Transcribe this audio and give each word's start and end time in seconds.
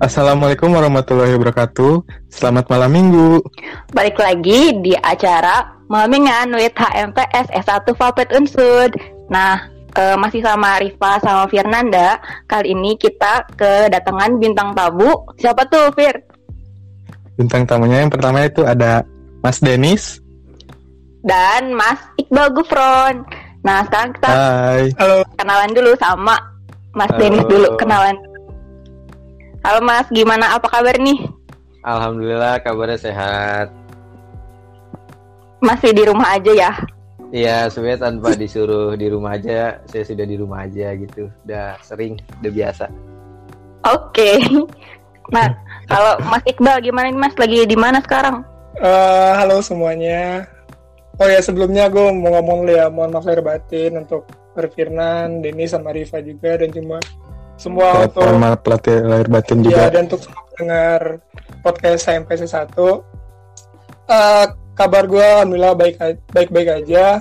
Assalamualaikum 0.00 0.72
warahmatullahi 0.72 1.36
wabarakatuh. 1.36 2.00
Selamat 2.32 2.72
malam 2.72 2.88
minggu. 2.88 3.44
Balik 3.92 4.16
lagi 4.16 4.72
di 4.80 4.96
acara 4.96 5.76
Mamingan 5.92 6.56
with 6.56 6.72
HMPS 6.72 7.52
S1 7.52 7.84
Vapet 7.84 8.32
Unsud. 8.32 8.96
Nah, 9.28 9.68
uh, 10.00 10.16
masih 10.16 10.40
sama 10.40 10.80
Rifa 10.80 11.20
sama 11.20 11.44
Firnanda. 11.52 12.16
Kali 12.48 12.72
ini 12.72 12.96
kita 12.96 13.44
kedatangan 13.60 14.40
bintang 14.40 14.72
tamu. 14.72 15.20
Siapa 15.36 15.68
tuh, 15.68 15.92
Fir? 15.92 16.16
Bintang 17.36 17.68
tamunya 17.68 18.00
yang 18.00 18.08
pertama 18.08 18.48
itu 18.48 18.64
ada 18.64 19.04
Mas 19.44 19.60
Denis 19.60 20.16
dan 21.20 21.76
Mas 21.76 22.00
Iqbal 22.16 22.48
Gufron. 22.56 23.28
Nah, 23.60 23.84
sekarang 23.84 24.16
kita 24.16 24.30
Hai. 24.32 24.88
Halo. 24.96 25.28
kenalan 25.36 25.70
dulu 25.76 25.92
sama 26.00 26.40
Mas 26.96 27.12
Halo. 27.12 27.20
Denis 27.20 27.44
dulu 27.52 27.68
kenalan. 27.76 28.29
Halo 29.60 29.84
Mas, 29.84 30.08
gimana 30.08 30.56
apa 30.56 30.72
kabar 30.72 30.96
nih? 30.96 31.20
Alhamdulillah 31.84 32.64
kabarnya 32.64 32.96
sehat. 32.96 33.68
Masih 35.60 35.92
di 35.92 36.08
rumah 36.08 36.32
aja 36.32 36.48
ya? 36.48 36.72
Iya, 37.28 37.68
sebenarnya 37.68 38.08
tanpa 38.08 38.32
disuruh 38.32 38.96
di 38.96 39.12
rumah 39.12 39.36
aja, 39.36 39.84
saya 39.84 40.04
sudah 40.08 40.24
di 40.24 40.40
rumah 40.40 40.64
aja 40.64 40.96
gitu. 40.96 41.28
Udah 41.44 41.76
sering, 41.84 42.16
udah 42.40 42.52
biasa. 42.52 42.84
Oke. 43.88 44.36
Okay. 44.36 44.36
Nah, 45.30 45.46
kalau 45.86 46.18
Mas 46.26 46.42
Iqbal 46.42 46.82
gimana 46.82 47.06
nih 47.06 47.22
Mas? 47.22 47.38
Lagi 47.38 47.62
di 47.62 47.78
mana 47.78 48.02
sekarang? 48.02 48.42
Uh, 48.82 49.30
halo 49.38 49.62
semuanya. 49.62 50.42
Oh 51.22 51.28
ya 51.30 51.38
sebelumnya 51.38 51.86
gue 51.86 52.02
mau 52.10 52.34
ngomong 52.34 52.66
dulu 52.66 52.74
ya, 52.74 52.90
mohon 52.90 53.14
maaf 53.14 53.22
lahir 53.22 53.38
batin 53.38 54.02
untuk 54.02 54.26
Firnan, 54.58 55.38
Denny 55.38 55.70
sama 55.70 55.94
Riva 55.94 56.18
juga 56.18 56.58
dan 56.58 56.74
cuma 56.74 56.98
semua 57.60 58.08
untuk 58.08 58.24
pelatih 58.64 59.04
lahir 59.04 59.28
batin 59.28 59.60
juga. 59.60 59.84
Ya 59.84 59.92
dan 59.92 60.08
untuk 60.08 60.24
dengar 60.56 61.20
podcast 61.60 62.08
SMP 62.08 62.40
1 62.40 62.48
uh, 62.48 63.00
kabar 64.72 65.04
gue 65.04 65.20
alhamdulillah 65.20 65.76
baik 65.76 66.00
baik 66.32 66.48
baik 66.48 66.68
aja 66.84 67.20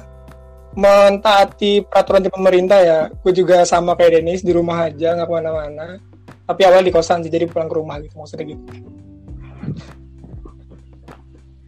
mentaati 0.80 1.84
peraturan 1.84 2.24
di 2.24 2.32
pemerintah 2.32 2.80
ya 2.80 3.00
gue 3.12 3.34
juga 3.36 3.68
sama 3.68 4.00
kayak 4.00 4.24
Denis 4.24 4.48
di 4.48 4.56
rumah 4.56 4.88
aja 4.88 5.18
nggak 5.18 5.28
ke 5.28 5.34
mana-mana 5.34 6.00
tapi 6.48 6.62
awal 6.64 6.88
di 6.88 6.94
kosan 6.94 7.20
sih 7.20 7.32
jadi 7.32 7.52
pulang 7.52 7.68
ke 7.68 7.76
rumah 7.76 8.00
gitu 8.00 8.16
maksudnya 8.16 8.56
gitu 8.56 8.64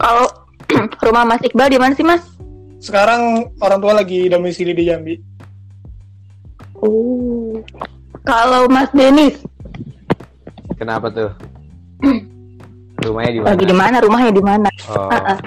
kalau 0.01 0.25
rumah 1.05 1.23
Mas 1.27 1.45
Iqbal 1.45 1.69
di 1.69 1.77
mana 1.77 1.93
sih 1.93 2.05
Mas? 2.05 2.25
Sekarang 2.81 3.53
orang 3.61 3.79
tua 3.79 3.93
lagi 3.93 4.25
domisili 4.25 4.73
di 4.73 4.89
Jambi. 4.89 5.15
Oh. 6.81 7.61
Kalau 8.21 8.69
Mas 8.69 8.89
Denis? 8.93 9.35
Kenapa 10.77 11.09
tuh? 11.09 11.29
Rumahnya 13.01 13.31
di 13.33 13.39
mana? 13.41 13.49
Lagi 13.53 13.65
di 13.65 13.75
mana? 13.75 13.95
Rumahnya 13.97 14.31
di 14.33 14.43
mana? 14.45 14.69
Oh. 14.93 15.09
Uh 15.09 15.13
-uh. 15.17 15.37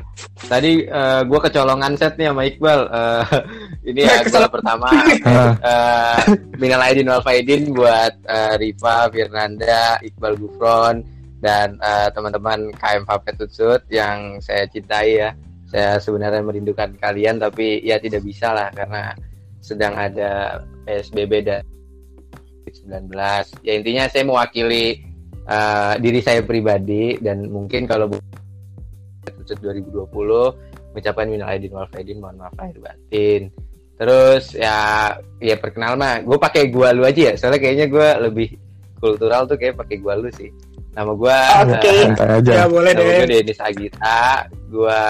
Tadi 0.44 0.84
uh, 0.90 0.98
eh, 1.00 1.20
gue 1.24 1.38
kecolongan 1.38 1.94
set 1.94 2.18
nih 2.18 2.28
sama 2.30 2.42
Iqbal. 2.50 2.80
Uh, 2.90 3.24
ini 3.88 4.00
ya 4.02 4.26
Iqbal 4.26 4.50
pertama. 4.50 4.90
uh, 4.90 6.18
Minal 6.60 6.82
Aidin 6.82 7.10
wal 7.10 7.22
Faidin 7.22 7.70
buat 7.70 8.14
uh, 8.26 8.54
Riva, 8.58 9.06
Firnanda, 9.14 10.02
Iqbal 10.02 10.34
Gufron, 10.34 11.06
dan 11.38 11.78
uh, 11.78 12.10
teman-teman 12.10 12.74
KM 12.74 13.06
Vapet 13.06 13.34
Tutsut 13.38 13.82
yang 13.88 14.42
saya 14.42 14.66
cintai 14.66 15.22
ya. 15.22 15.30
Saya 15.70 15.98
sebenarnya 15.98 16.42
merindukan 16.42 16.94
kalian 17.02 17.42
tapi 17.42 17.82
ya 17.82 17.98
tidak 17.98 18.22
bisa 18.22 18.54
lah 18.54 18.70
karena 18.70 19.10
sedang 19.58 19.96
ada 19.96 20.62
PSBB 20.86 21.42
dan 21.42 21.62
19. 22.72 23.12
Ya 23.66 23.72
intinya 23.76 24.04
saya 24.08 24.24
mewakili 24.24 25.04
uh, 25.48 25.94
diri 26.00 26.20
saya 26.24 26.40
pribadi 26.44 27.20
dan 27.20 27.48
mungkin 27.48 27.84
kalau 27.84 28.08
Tutsut 29.24 29.60
2020 29.60 30.08
mengucapkan 30.92 31.26
minal 31.26 31.48
aidin 31.50 31.72
wal 31.72 31.88
faidin 31.90 32.20
mohon 32.20 32.40
maaf 32.40 32.54
lahir 32.56 32.78
batin. 32.80 33.52
Terus 33.94 34.52
ya 34.54 35.10
ya 35.38 35.56
perkenal 35.58 35.96
mah 35.96 36.20
gue 36.22 36.38
pakai 36.38 36.68
gua 36.68 36.90
lu 36.92 37.06
aja 37.06 37.32
ya 37.32 37.34
soalnya 37.38 37.60
kayaknya 37.62 37.86
gue 37.88 38.08
lebih 38.30 38.48
kultural 38.98 39.44
tuh 39.44 39.56
kayak 39.60 39.76
pakai 39.78 39.96
gua 40.00 40.16
lu 40.18 40.28
sih. 40.32 40.52
Nama 40.94 41.10
gue 41.10 41.38
okay. 41.74 41.98
uh, 42.14 42.38
aja. 42.38 42.52
Ya, 42.54 42.64
boleh 42.70 42.92
nama 42.94 43.02
deh. 43.02 43.18
gue 43.26 43.42
Denis 43.42 43.60
Agita. 43.60 44.46
Gue 44.70 45.02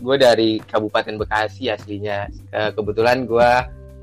gue 0.00 0.16
dari 0.16 0.50
Kabupaten 0.64 1.14
Bekasi 1.20 1.68
aslinya. 1.68 2.26
Uh, 2.50 2.70
kebetulan 2.72 3.28
gue 3.28 3.50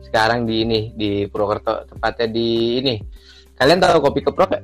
sekarang 0.07 0.47
di 0.47 0.63
ini 0.63 0.79
di 0.95 1.11
Purwokerto 1.27 1.85
tepatnya 1.91 2.27
di 2.31 2.79
ini. 2.79 2.95
Kalian 3.57 3.79
tahu 3.83 3.99
kopi 3.99 4.19
keprok 4.23 4.49
gak? 4.55 4.63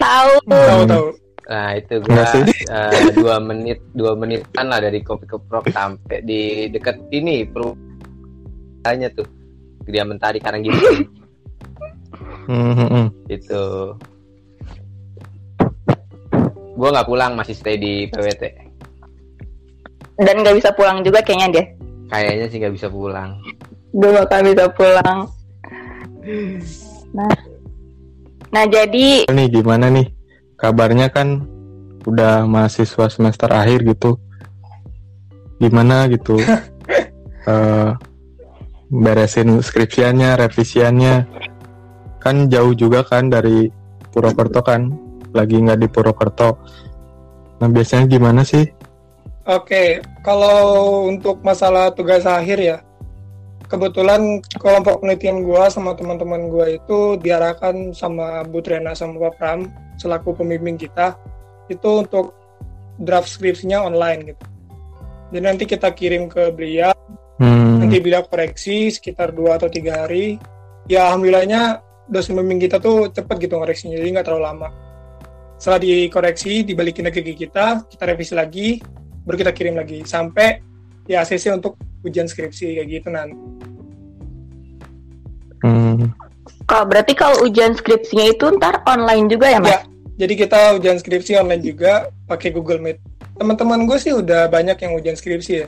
Tahu. 0.00 0.32
Hmm. 0.48 0.66
Tahu 0.66 0.82
tahu. 0.88 1.06
Nah 1.42 1.68
itu 1.76 1.94
gue 2.00 2.24
uh, 2.70 3.12
dua 3.18 3.36
menit 3.42 3.82
dua 3.92 4.14
menitan 4.16 4.70
lah 4.70 4.80
dari 4.80 5.02
kopi 5.04 5.26
keprok 5.26 5.68
sampai 5.68 6.24
di 6.24 6.70
dekat 6.72 6.96
ini 7.12 7.44
Purwokerto 7.44 9.08
tuh 9.12 9.28
Gria 9.84 10.06
Mentari. 10.06 10.40
Mm 12.48 12.72
-hmm. 12.74 13.06
Itu 13.30 13.62
gue 16.72 16.88
nggak 16.88 17.06
pulang 17.06 17.36
masih 17.36 17.54
stay 17.54 17.76
di 17.76 18.08
PWT 18.08 18.42
dan 20.20 20.36
nggak 20.40 20.56
bisa 20.56 20.70
pulang 20.72 21.04
juga 21.04 21.20
kayaknya 21.20 21.48
dia 21.52 21.64
kayaknya 22.12 22.46
sih 22.52 22.58
nggak 22.60 22.74
bisa 22.76 22.88
pulang. 22.92 23.40
Gue 23.96 24.10
bakal 24.12 24.44
bisa 24.44 24.68
pulang. 24.76 25.18
Nah. 27.16 27.32
Nah 28.52 28.64
jadi 28.68 29.24
nih 29.32 29.48
gimana 29.48 29.88
nih? 29.88 30.12
Kabarnya 30.60 31.08
kan 31.08 31.48
udah 32.04 32.44
mahasiswa 32.44 33.08
semester 33.08 33.48
akhir 33.48 33.88
gitu. 33.88 34.20
Gimana 35.56 36.04
gitu? 36.12 36.36
Uh, 37.48 37.96
beresin 39.02 39.64
skripsiannya 39.64 40.36
revisiannya. 40.36 41.24
Kan 42.20 42.52
jauh 42.52 42.76
juga 42.76 43.08
kan 43.08 43.32
dari 43.32 43.72
Purwokerto 44.12 44.60
kan? 44.60 44.92
Lagi 45.32 45.56
nggak 45.64 45.80
di 45.80 45.88
Purwokerto. 45.88 46.60
Nah 47.58 47.68
biasanya 47.72 48.04
gimana 48.04 48.44
sih? 48.44 48.68
Oke, 49.48 49.98
kalau 50.22 51.04
untuk 51.10 51.42
masalah 51.42 51.90
tugas 51.90 52.22
akhir 52.22 52.58
ya, 52.62 52.78
kebetulan 53.66 54.38
kelompok 54.58 55.02
penelitian 55.02 55.42
gue 55.42 55.62
sama 55.68 55.98
teman-teman 55.98 56.46
gue 56.46 56.78
itu 56.78 57.18
diarahkan 57.18 57.90
sama 57.90 58.46
Bu 58.46 58.62
Trena 58.62 58.94
sama 58.94 59.18
Pak 59.28 59.32
Pram 59.38 59.66
selaku 59.98 60.38
pembimbing 60.38 60.78
kita 60.78 61.18
itu 61.66 62.06
untuk 62.06 62.32
draft 63.02 63.30
skripsinya 63.30 63.82
online 63.82 64.34
gitu. 64.34 64.44
Jadi 65.32 65.42
nanti 65.42 65.64
kita 65.64 65.90
kirim 65.96 66.28
ke 66.28 66.52
beliau, 66.52 66.92
hmm. 67.40 67.82
nanti 67.82 67.96
beliau 67.98 68.22
koreksi 68.28 68.92
sekitar 68.92 69.32
dua 69.32 69.56
atau 69.56 69.72
tiga 69.72 70.04
hari. 70.04 70.36
Ya 70.86 71.08
alhamdulillahnya 71.08 71.80
dosen 72.06 72.36
pembimbing 72.36 72.68
kita 72.68 72.78
tuh 72.78 73.08
cepet 73.10 73.48
gitu 73.48 73.56
koreksinya, 73.56 73.96
jadi 73.96 74.20
nggak 74.20 74.26
terlalu 74.28 74.44
lama 74.44 74.68
setelah 75.62 75.78
dikoreksi 75.78 76.66
dibalikin 76.66 77.06
lagi 77.06 77.22
ke 77.22 77.38
kita 77.38 77.86
kita 77.86 78.02
revisi 78.02 78.34
lagi 78.34 78.82
baru 79.26 79.36
kita 79.46 79.52
kirim 79.54 79.74
lagi 79.78 80.02
sampai 80.06 80.62
ya 81.06 81.22
ACC 81.22 81.54
untuk 81.54 81.78
ujian 82.02 82.26
skripsi 82.26 82.78
kayak 82.78 82.88
gitu 82.88 83.08
nanti 83.10 83.38
hmm. 85.62 86.10
kalau 86.66 86.84
berarti 86.86 87.12
kalau 87.14 87.46
ujian 87.46 87.74
skripsinya 87.74 88.26
itu 88.30 88.44
ntar 88.58 88.82
online 88.86 89.30
juga 89.30 89.46
ya 89.50 89.58
mas? 89.62 89.70
Ya, 89.70 89.80
jadi 90.22 90.34
kita 90.38 90.60
ujian 90.78 91.00
skripsi 91.00 91.40
online 91.40 91.64
juga 91.64 92.12
pakai 92.28 92.52
Google 92.52 92.78
Meet. 92.78 92.98
Teman-teman 93.40 93.88
gue 93.88 93.98
sih 93.98 94.12
udah 94.12 94.46
banyak 94.46 94.76
yang 94.78 94.92
ujian 94.94 95.16
skripsi 95.16 95.52
ya, 95.64 95.66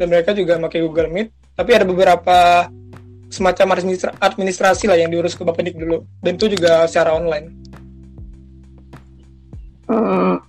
dan 0.00 0.10
mereka 0.10 0.32
juga 0.32 0.56
pakai 0.58 0.80
Google 0.82 1.12
Meet. 1.12 1.28
Tapi 1.54 1.70
ada 1.70 1.86
beberapa 1.86 2.66
semacam 3.30 3.78
administrasi 4.18 4.90
lah 4.90 4.98
yang 4.98 5.14
diurus 5.14 5.38
ke 5.38 5.46
Bapak 5.46 5.70
dulu, 5.70 6.02
dan 6.24 6.34
itu 6.34 6.50
juga 6.50 6.90
secara 6.90 7.14
online. 7.14 7.63
Hmm, 9.84 10.40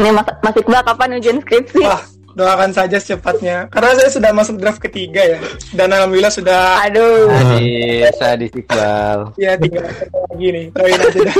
ini 0.00 0.10
Mas, 0.10 0.28
Mas 0.40 0.56
Iqbal 0.56 0.82
kapan 0.88 1.20
ujian 1.20 1.38
skripsi? 1.44 1.84
Wah, 1.84 2.00
doakan 2.32 2.72
saja 2.72 2.96
secepatnya. 2.96 3.68
Karena 3.68 3.92
saya 3.92 4.08
sudah 4.08 4.30
masuk 4.32 4.56
draft 4.56 4.80
ketiga 4.80 5.20
ya. 5.20 5.38
Dan 5.76 5.92
alhamdulillah 5.92 6.32
sudah 6.32 6.80
Aduh. 6.88 7.28
Sadis, 7.28 8.14
sadis 8.16 8.52
Iqbal. 8.56 9.36
Iya, 9.36 9.52
tinggal 9.60 9.84
lagi 9.84 10.46
nih. 10.48 10.64
Doain 10.72 11.00
aja 11.00 11.20
dah. 11.28 11.38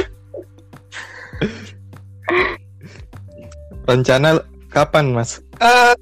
Rencana 3.84 4.28
kapan, 4.68 5.04
Mas? 5.12 5.40
Uh, 5.60 5.96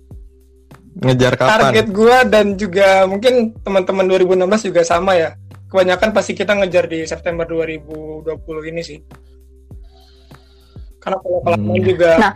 Ngejar 1.03 1.35
kapan? 1.39 1.71
Target 1.71 1.89
gua 1.95 2.19
dan 2.27 2.55
juga 2.59 3.07
mungkin 3.07 3.55
teman-teman 3.63 4.07
2016 4.11 4.69
juga 4.75 4.83
sama 4.83 5.15
ya. 5.15 5.39
Kebanyakan 5.71 6.13
pasti 6.13 6.37
kita 6.37 6.53
ngejar 6.53 6.85
di 6.85 7.09
September 7.09 7.49
2020 7.49 8.29
ini 8.69 8.83
sih 8.85 9.01
karena 11.03 11.19
kalau 11.19 11.39
kelamaan 11.43 11.77
hmm. 11.83 11.89
juga 11.91 12.11
nah. 12.17 12.33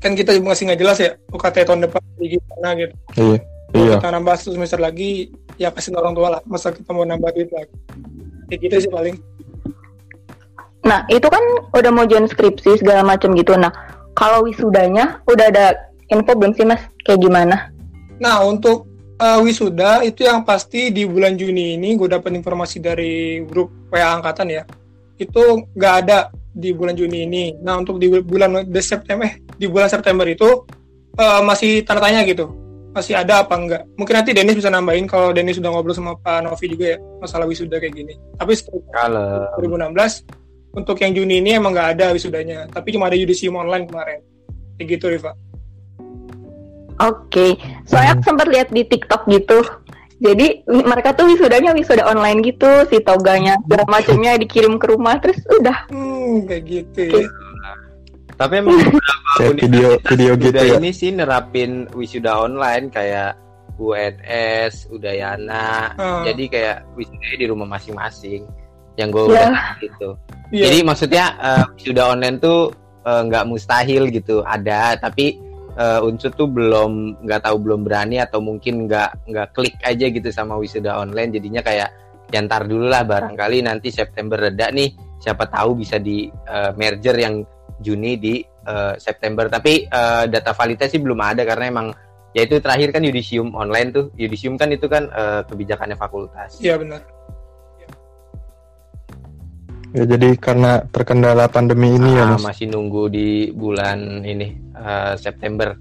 kan 0.00 0.12
kita 0.12 0.36
masih 0.40 0.68
nggak 0.68 0.80
jelas 0.80 0.98
ya 1.00 1.10
UKT 1.32 1.56
tahun 1.64 1.80
depan 1.88 2.00
gimana 2.20 2.68
gitu 2.76 2.94
iya 3.16 3.38
iya 3.72 3.94
kita 3.96 4.08
nambah 4.12 4.34
satu 4.36 4.50
semester 4.54 4.78
lagi 4.78 5.32
ya 5.56 5.72
kasih 5.72 5.96
orang 5.96 6.12
tua 6.12 6.28
lah 6.38 6.40
masa 6.44 6.70
kita 6.70 6.92
mau 6.92 7.08
nambah 7.08 7.32
duit 7.32 7.50
lagi 7.50 7.74
kayak 8.52 8.60
gitu 8.60 8.76
sih 8.86 8.92
paling 8.92 9.16
Nah, 10.80 11.04
itu 11.12 11.28
kan 11.28 11.44
udah 11.76 11.92
mau 11.92 12.08
join 12.08 12.24
skripsi 12.24 12.80
segala 12.80 13.04
macam 13.04 13.36
gitu. 13.36 13.52
Nah, 13.52 13.68
kalau 14.16 14.48
wisudanya 14.48 15.20
udah 15.28 15.46
ada 15.52 15.66
info 16.08 16.32
belum 16.32 16.56
sih 16.56 16.64
Mas? 16.64 16.80
Kayak 17.04 17.20
gimana? 17.20 17.56
Nah, 18.16 18.40
untuk 18.44 18.88
uh, 19.20 19.38
wisuda 19.44 20.00
itu 20.04 20.24
yang 20.24 20.44
pasti 20.44 20.88
di 20.88 21.04
bulan 21.04 21.36
Juni 21.36 21.76
ini 21.76 21.96
gue 21.96 22.08
dapat 22.08 22.32
informasi 22.32 22.80
dari 22.80 23.44
grup 23.44 23.68
WA 23.92 24.18
angkatan 24.18 24.48
ya. 24.48 24.62
Itu 25.20 25.68
nggak 25.76 25.94
ada 26.06 26.32
di 26.50 26.74
bulan 26.74 26.98
Juni 26.98 27.26
ini. 27.26 27.44
Nah, 27.62 27.78
untuk 27.78 28.02
di 28.02 28.10
bulan 28.10 28.66
di 28.66 28.82
September 28.82 29.26
eh, 29.26 29.38
di 29.56 29.66
bulan 29.70 29.88
September 29.90 30.26
itu 30.26 30.66
uh, 31.18 31.40
masih 31.46 31.82
tanda 31.86 32.02
tanya 32.02 32.26
gitu. 32.26 32.50
Masih 32.90 33.14
ada 33.14 33.46
apa 33.46 33.54
enggak? 33.54 33.82
Mungkin 33.94 34.14
nanti 34.18 34.34
Dennis 34.34 34.58
bisa 34.58 34.66
nambahin 34.66 35.06
kalau 35.06 35.30
Dennis 35.30 35.62
sudah 35.62 35.70
ngobrol 35.70 35.94
sama 35.94 36.18
Pak 36.18 36.42
Novi 36.42 36.66
juga 36.74 36.84
ya 36.94 36.98
masalah 37.22 37.46
wisuda 37.46 37.78
kayak 37.78 37.94
gini. 37.94 38.14
Tapi 38.34 38.58
kalau 38.90 39.46
2016 39.62 40.74
untuk 40.74 40.98
yang 41.02 41.14
Juni 41.14 41.42
ini 41.42 41.58
emang 41.58 41.74
nggak 41.74 41.98
ada 41.98 42.06
wisudanya, 42.14 42.66
tapi 42.70 42.94
cuma 42.94 43.06
ada 43.10 43.18
yudisium 43.18 43.58
online 43.58 43.86
kemarin. 43.86 44.22
Kayak 44.78 44.86
gitu, 44.98 45.06
Riva. 45.10 45.32
Oke, 47.00 47.32
okay. 47.32 47.50
soalnya 47.88 48.12
aku 48.20 48.22
sempat 48.28 48.46
lihat 48.52 48.68
di 48.68 48.84
TikTok 48.84 49.24
gitu. 49.32 49.64
Jadi 50.20 50.68
mereka 50.68 51.16
tuh 51.16 51.32
wisudanya 51.32 51.72
wisuda 51.72 52.04
online 52.04 52.44
gitu, 52.44 52.68
si 52.92 53.00
toganya 53.00 53.56
segala 53.64 53.88
macamnya 53.88 54.36
dikirim 54.36 54.76
ke 54.76 54.92
rumah, 54.92 55.16
terus 55.16 55.40
udah. 55.48 55.88
Hmm, 55.88 56.44
kayak 56.44 56.62
gitu 56.68 57.02
okay. 57.08 57.24
ya. 57.24 57.72
Tapi 58.36 58.54
emang 58.60 58.76
beberapa 58.84 59.52
video 59.56 59.88
video 60.04 60.32
gitu 60.36 60.60
ya. 60.60 60.76
ini 60.76 60.92
sih 60.92 61.12
nerapin 61.12 61.88
wisuda 61.96 62.36
online 62.36 62.92
kayak 62.92 63.36
UNS, 63.80 64.92
Udayana. 64.92 65.96
Hmm. 65.96 66.22
Jadi 66.28 66.52
kayak 66.52 66.84
wisuda 67.00 67.30
di 67.40 67.46
rumah 67.48 67.68
masing-masing 67.80 68.44
yang 69.00 69.08
gue 69.08 69.24
yeah. 69.32 69.48
udah 69.48 69.64
gitu. 69.80 70.08
Yeah. 70.52 70.68
Jadi 70.68 70.78
maksudnya 70.84 71.24
uh, 71.40 71.64
sudah 71.80 72.12
online 72.12 72.36
tuh 72.36 72.76
eh, 73.08 73.20
nggak 73.24 73.44
uh, 73.44 73.48
mustahil 73.48 74.12
gitu 74.12 74.44
ada, 74.44 75.00
tapi 75.00 75.40
uh, 75.80 76.04
unsur 76.04 76.30
tuh 76.36 76.46
belum 76.46 77.24
nggak 77.24 77.48
tahu 77.48 77.56
belum 77.64 77.88
berani 77.88 78.20
atau 78.20 78.44
mungkin 78.44 78.84
nggak 78.84 79.32
nggak 79.32 79.48
klik 79.56 79.80
aja 79.80 80.06
gitu 80.12 80.28
sama 80.28 80.60
wisuda 80.60 81.00
online. 81.00 81.32
Jadinya 81.32 81.64
kayak 81.64 81.88
yantar 82.30 82.68
dulu 82.68 82.86
lah 82.86 83.02
barangkali 83.08 83.64
nanti 83.64 83.88
September 83.90 84.38
reda 84.38 84.70
nih, 84.70 84.92
siapa 85.18 85.48
tahu 85.48 85.80
bisa 85.80 85.96
di 85.96 86.28
uh, 86.28 86.76
merger 86.76 87.16
yang 87.16 87.42
Juni 87.80 88.20
di 88.20 88.44
uh, 88.68 88.94
September. 89.00 89.48
Tapi 89.48 89.88
uh, 89.88 90.28
data 90.28 90.52
validasi 90.52 91.00
belum 91.00 91.16
ada 91.24 91.48
karena 91.48 91.64
emang 91.72 91.88
ya 92.36 92.44
itu 92.44 92.60
terakhir 92.60 92.92
kan 92.92 93.02
yudisium 93.02 93.56
online 93.56 93.88
tuh. 93.90 94.04
Yudisium 94.20 94.60
kan 94.60 94.68
itu 94.68 94.84
kan 94.86 95.08
uh, 95.08 95.42
kebijakannya 95.48 95.96
fakultas. 95.96 96.60
Iya 96.60 96.76
benar. 96.76 97.00
Ya 99.90 100.06
jadi 100.06 100.38
karena 100.38 100.86
terkendala 100.94 101.50
pandemi 101.50 101.90
ini 101.98 102.14
ya, 102.14 102.22
ah, 102.22 102.28
ya 102.30 102.34
mas. 102.38 102.42
Masih 102.46 102.66
nunggu 102.70 103.10
di 103.10 103.50
bulan 103.50 104.22
ini 104.22 104.54
uh, 104.78 105.18
September. 105.18 105.74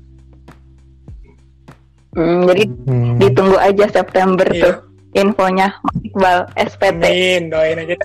Hmm, 2.17 2.49
jadi 2.49 2.65
hmm. 2.65 3.21
ditunggu 3.21 3.57
aja 3.61 3.85
September 3.85 4.49
iya. 4.49 4.63
tuh 4.65 4.75
infonya 5.13 5.77
Iqbal 6.01 6.49
SPT. 6.57 7.03
Amin, 7.05 7.53
doain 7.53 7.77
aja. 7.77 7.95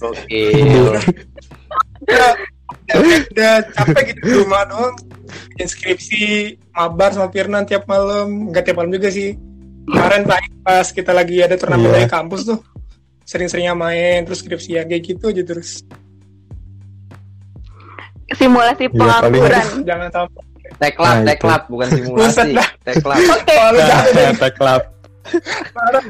Oke. 0.00 0.24
Okay. 0.24 0.96
udah, 2.08 2.32
udah 3.28 3.54
capek 3.76 4.02
gitu 4.16 4.20
di 4.24 4.32
rumah 4.40 4.64
doang. 4.72 4.96
Inskripsi 5.60 6.56
mabar 6.72 7.12
sama 7.12 7.28
Firnan 7.28 7.68
tiap 7.68 7.84
malam, 7.84 8.48
enggak 8.48 8.72
tiap 8.72 8.80
malam 8.80 8.92
juga 8.92 9.12
sih. 9.12 9.36
Kemarin 9.84 10.24
pas 10.64 10.88
kita 10.88 11.12
lagi 11.12 11.44
ada 11.44 11.60
turnamen 11.60 11.92
yeah. 11.92 12.08
kampus 12.08 12.48
tuh 12.48 12.71
sering-seringnya 13.26 13.74
main 13.74 14.26
terus 14.26 14.42
skripsian 14.42 14.86
kayak 14.86 15.02
gitu 15.02 15.30
aja 15.30 15.42
terus. 15.42 15.82
Simulasi 18.32 18.88
iya, 18.88 18.92
pengangguran. 18.96 19.52
ya, 19.52 19.64
jangan 19.84 20.08
sampai. 20.10 20.42
Teklap 20.80 21.14
nah, 21.14 21.26
teklap 21.28 21.62
bukan 21.68 21.88
simulasi. 21.96 22.50
Teklap. 22.82 23.18
Oke 23.36 23.54
okay. 23.54 24.30
teklap. 24.48 24.82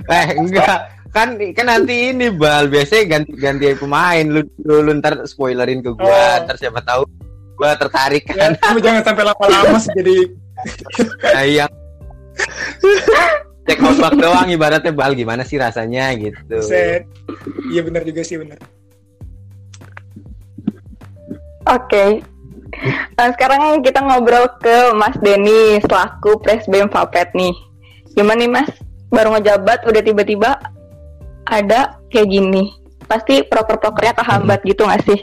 Eh 0.06 0.26
enggak. 0.38 0.78
Kan 1.12 1.36
kan 1.52 1.66
nanti 1.68 2.14
ini 2.14 2.32
bal. 2.32 2.70
Biasanya 2.70 3.18
ganti 3.18 3.32
ganti 3.36 3.64
pemain. 3.76 4.24
Lu 4.24 4.40
lu, 4.64 4.86
lu 4.86 4.92
ntar 5.02 5.18
spoilerin 5.28 5.82
ke 5.84 5.90
gua. 5.92 6.08
Oh. 6.08 6.34
ntar 6.46 6.56
siapa 6.56 6.80
tahu 6.86 7.04
gua 7.58 7.76
tertarik 7.76 8.24
kan. 8.26 8.56
ya, 8.56 8.80
jangan 8.80 9.02
sampai 9.06 9.24
lama-lama 9.28 9.78
jadi 9.94 10.16
nah, 11.22 11.44
yang 11.46 11.70
cek 13.62 13.78
ombak 13.78 14.14
doang 14.18 14.48
ibaratnya 14.50 14.90
bal 14.90 15.14
gimana 15.14 15.46
sih 15.46 15.58
rasanya 15.58 16.14
gitu 16.18 16.58
Set. 16.62 17.06
iya 17.70 17.80
benar 17.82 18.02
juga 18.02 18.22
sih 18.26 18.38
benar 18.40 18.58
oke 21.70 21.86
okay. 21.86 22.10
Nah, 23.14 23.28
sekarang 23.36 23.84
kita 23.84 24.00
ngobrol 24.02 24.48
ke 24.58 24.90
Mas 24.96 25.14
Denny 25.20 25.78
selaku 25.84 26.40
Presbem 26.42 26.88
Fapet 26.90 27.30
nih. 27.36 27.54
Gimana 28.16 28.42
nih 28.42 28.50
Mas? 28.50 28.70
Baru 29.12 29.36
ngejabat 29.36 29.84
udah 29.86 30.02
tiba-tiba 30.02 30.50
ada 31.46 32.00
kayak 32.08 32.32
gini. 32.32 32.72
Pasti 33.06 33.44
proker-prokernya 33.44 34.16
kehambat 34.16 34.64
hmm. 34.64 34.68
gitu 34.72 34.82
gak 34.88 35.04
sih? 35.04 35.20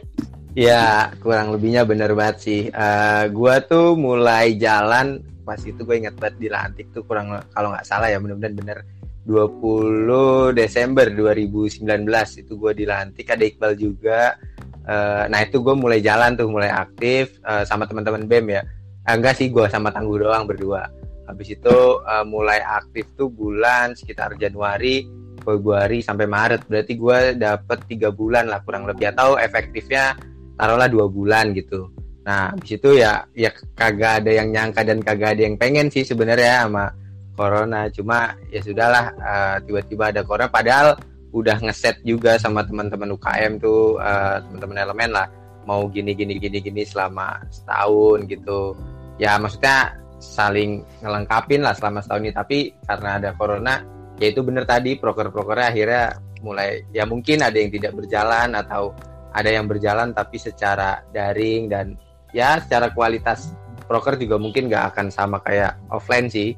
Ya, 0.53 1.09
kurang 1.21 1.53
lebihnya 1.53 1.86
bener 1.86 2.13
banget 2.13 2.38
sih. 2.41 2.62
Uh, 2.69 3.30
gua 3.33 3.62
tuh 3.63 3.97
mulai 3.97 4.57
jalan 4.57 5.25
pas 5.50 5.57
itu 5.66 5.81
gue 5.81 5.96
ingat 5.98 6.13
banget 6.22 6.38
dilantik 6.38 6.94
tuh 6.94 7.01
kurang 7.01 7.34
kalau 7.57 7.74
nggak 7.74 7.81
salah 7.81 8.06
ya 8.06 8.22
mudah-mudahan 8.22 8.54
bener. 8.54 8.86
20 9.25 10.54
Desember 10.54 11.10
2019 11.10 11.90
itu 12.38 12.54
gue 12.54 12.72
dilantik 12.78 13.25
ada 13.34 13.42
Iqbal 13.42 13.74
juga. 13.74 14.38
Uh, 14.86 15.25
nah 15.25 15.42
itu 15.42 15.57
gue 15.57 15.74
mulai 15.74 16.06
jalan 16.06 16.38
tuh 16.38 16.46
mulai 16.46 16.69
aktif 16.69 17.42
uh, 17.50 17.66
sama 17.66 17.90
teman-teman 17.90 18.30
BEM 18.30 18.46
ya. 18.54 18.62
Uh, 19.10 19.18
enggak 19.18 19.42
sih 19.42 19.50
gue 19.50 19.66
sama 19.74 19.90
Tangguh 19.90 20.22
doang 20.22 20.46
berdua. 20.46 20.86
Habis 21.25 21.57
itu 21.57 21.78
uh, 22.06 22.25
mulai 22.25 22.62
aktif 22.62 23.10
tuh 23.18 23.34
bulan 23.34 23.98
sekitar 23.98 24.38
Januari 24.38 25.10
Februari 25.42 26.06
sampai 26.06 26.30
Maret. 26.30 26.69
Berarti 26.69 26.94
gue 26.94 27.18
dapet 27.38 27.80
tiga 27.90 28.13
bulan 28.13 28.46
lah 28.50 28.62
kurang 28.62 28.86
lebih 28.86 29.10
atau 29.13 29.34
efektifnya 29.42 30.13
taruhlah 30.62 30.90
dua 30.90 31.10
bulan 31.10 31.54
gitu 31.57 31.99
Nah, 32.29 32.53
di 32.61 32.77
situ 32.77 32.93
ya 32.93 33.25
ya 33.33 33.49
kagak 33.73 34.21
ada 34.21 34.29
yang 34.29 34.53
nyangka 34.53 34.85
dan 34.85 35.01
kagak 35.01 35.33
ada 35.33 35.49
yang 35.49 35.57
pengen 35.57 35.89
sih 35.89 36.05
sebenarnya 36.05 36.69
sama 36.69 36.93
corona. 37.33 37.89
Cuma 37.89 38.37
ya 38.53 38.61
sudahlah 38.61 39.05
uh, 39.17 39.57
tiba-tiba 39.65 40.13
ada 40.13 40.21
corona 40.21 40.45
padahal 40.45 40.93
udah 41.33 41.57
ngeset 41.57 42.05
juga 42.05 42.37
sama 42.37 42.62
teman-teman 42.62 43.17
UKM 43.17 43.57
tuh 43.57 43.98
uh, 43.98 44.45
teman-teman 44.45 44.77
elemen 44.77 45.09
lah 45.09 45.25
mau 45.65 45.89
gini 45.89 46.13
gini 46.13 46.38
gini 46.38 46.62
gini 46.62 46.86
selama 46.86 47.41
setahun 47.50 48.29
gitu. 48.29 48.77
Ya 49.17 49.41
maksudnya 49.41 49.98
saling 50.21 50.86
ngelengkapin 51.01 51.65
lah 51.65 51.74
selama 51.74 52.05
setahun 52.05 52.29
ini 52.29 52.33
tapi 52.38 52.57
karena 52.86 53.17
ada 53.17 53.33
corona 53.33 53.81
ya 54.21 54.29
itu 54.29 54.45
bener 54.45 54.69
tadi 54.69 55.01
proker-prokernya 55.01 55.67
akhirnya 55.74 56.05
mulai 56.45 56.86
ya 56.93 57.09
mungkin 57.09 57.41
ada 57.41 57.57
yang 57.57 57.74
tidak 57.74 57.98
berjalan 57.98 58.53
atau 58.53 58.93
ada 59.33 59.50
yang 59.50 59.65
berjalan 59.65 60.13
tapi 60.13 60.38
secara 60.38 61.01
daring 61.09 61.71
dan 61.71 61.98
ya 62.36 62.62
secara 62.62 62.93
kualitas 62.93 63.53
broker 63.89 64.15
juga 64.21 64.38
mungkin 64.38 64.69
nggak 64.69 64.93
akan 64.93 65.07
sama 65.09 65.41
kayak 65.41 65.77
offline 65.89 66.29
sih. 66.29 66.53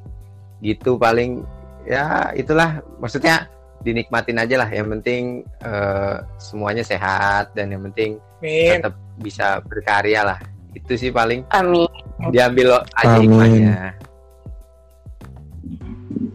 Gitu 0.62 0.94
paling 1.00 1.42
ya 1.88 2.30
itulah 2.36 2.84
maksudnya 3.02 3.50
dinikmatin 3.82 4.38
aja 4.38 4.62
lah. 4.62 4.70
Yang 4.70 4.88
penting 5.00 5.22
uh, 5.64 6.22
semuanya 6.38 6.86
sehat 6.86 7.50
dan 7.56 7.72
yang 7.72 7.82
penting 7.90 8.20
Amin. 8.42 8.78
tetap 8.78 8.94
bisa 9.18 9.58
berkarya 9.66 10.22
lah. 10.22 10.38
Itu 10.72 10.96
sih 10.96 11.10
paling. 11.10 11.44
Amin. 11.50 11.88
Diambil 12.30 12.80
aja 12.96 13.16
hikmahnya. 13.18 13.96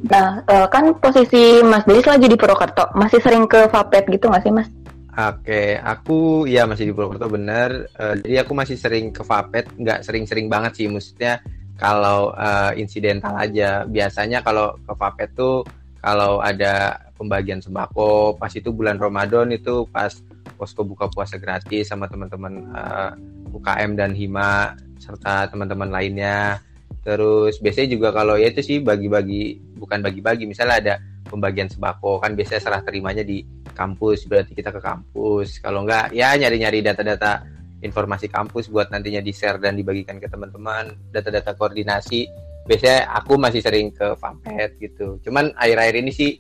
Nah, 0.07 0.39
uh, 0.47 0.67
kan 0.71 0.95
posisi 1.03 1.59
Mas 1.67 1.83
Denis 1.83 2.07
lagi 2.07 2.31
di 2.31 2.39
Purwokerto, 2.39 2.95
masih 2.95 3.19
sering 3.19 3.43
ke 3.43 3.67
Vapet 3.67 4.07
gitu 4.07 4.31
nggak 4.31 4.43
sih 4.43 4.53
Mas? 4.55 4.71
Oke, 5.17 5.73
aku 5.81 6.45
ya 6.45 6.69
masih 6.69 6.89
di 6.89 6.93
Purwokerto 6.93 7.25
bener. 7.25 7.89
Uh, 7.97 8.13
jadi 8.21 8.45
aku 8.45 8.53
masih 8.53 8.77
sering 8.77 9.09
ke 9.09 9.25
Vapet, 9.25 9.65
nggak 9.73 10.05
sering-sering 10.05 10.45
banget 10.45 10.77
sih. 10.77 10.85
Maksudnya 10.85 11.41
kalau 11.73 12.37
uh, 12.37 12.69
insidental 12.77 13.33
aja. 13.33 13.81
Biasanya 13.89 14.45
kalau 14.45 14.77
ke 14.77 14.93
Vapet 14.93 15.33
tuh 15.33 15.65
kalau 16.05 16.37
ada 16.37 17.01
pembagian 17.17 17.57
sembako, 17.57 18.37
pas 18.37 18.53
itu 18.53 18.69
bulan 18.69 19.01
Ramadan 19.01 19.49
itu 19.49 19.89
pas 19.89 20.13
posko 20.53 20.85
buka 20.85 21.09
puasa 21.09 21.41
gratis 21.41 21.89
sama 21.89 22.05
teman-teman 22.05 22.53
uh, 22.77 23.09
eh, 23.09 23.57
UKM 23.57 23.97
dan 23.97 24.13
Hima 24.13 24.77
serta 25.01 25.49
teman-teman 25.49 25.89
lainnya. 25.89 26.61
Terus 27.01 27.57
biasanya 27.57 27.89
juga 27.89 28.13
kalau 28.13 28.37
ya 28.37 28.53
itu 28.53 28.61
sih 28.61 28.77
bagi-bagi, 28.85 29.57
bukan 29.81 29.97
bagi-bagi. 30.05 30.45
Misalnya 30.45 30.77
ada 30.77 30.93
pembagian 31.27 31.67
sembako. 31.67 32.23
Kan 32.23 32.33
biasanya 32.33 32.61
serah 32.63 32.81
terimanya 32.81 33.21
di 33.21 33.43
kampus 33.75 34.25
berarti 34.25 34.55
kita 34.55 34.71
ke 34.73 34.81
kampus. 34.81 35.59
Kalau 35.61 35.83
enggak 35.83 36.15
ya 36.15 36.33
nyari-nyari 36.33 36.81
data-data 36.81 37.43
informasi 37.83 38.25
kampus 38.31 38.73
buat 38.73 38.89
nantinya 38.89 39.21
di 39.21 39.29
share 39.29 39.61
dan 39.61 39.77
dibagikan 39.77 40.17
ke 40.17 40.25
teman-teman. 40.25 40.97
Data-data 41.13 41.53
koordinasi 41.53 42.25
biasanya 42.65 43.11
aku 43.15 43.37
masih 43.37 43.61
sering 43.61 43.93
ke 43.93 44.17
Fampet 44.17 44.75
gitu. 44.81 45.21
Cuman 45.23 45.53
akhir-akhir 45.55 45.95
ini 46.01 46.11
sih 46.11 46.31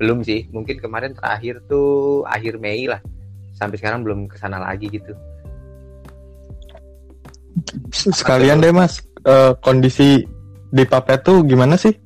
belum 0.00 0.24
sih. 0.24 0.48
Mungkin 0.50 0.80
kemarin 0.80 1.12
terakhir 1.12 1.60
tuh 1.68 2.24
akhir 2.24 2.56
Mei 2.62 2.88
lah. 2.88 3.02
Sampai 3.56 3.80
sekarang 3.80 4.04
belum 4.04 4.28
ke 4.28 4.36
sana 4.36 4.60
lagi 4.60 4.88
gitu. 4.92 5.16
Sekalian 7.88 8.60
deh 8.60 8.68
mas 8.68 9.00
uh, 9.24 9.56
kondisi 9.64 10.20
di 10.68 10.84
Papet 10.84 11.24
tuh 11.24 11.40
gimana 11.40 11.80
sih? 11.80 11.96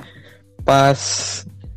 Pas 0.63 0.95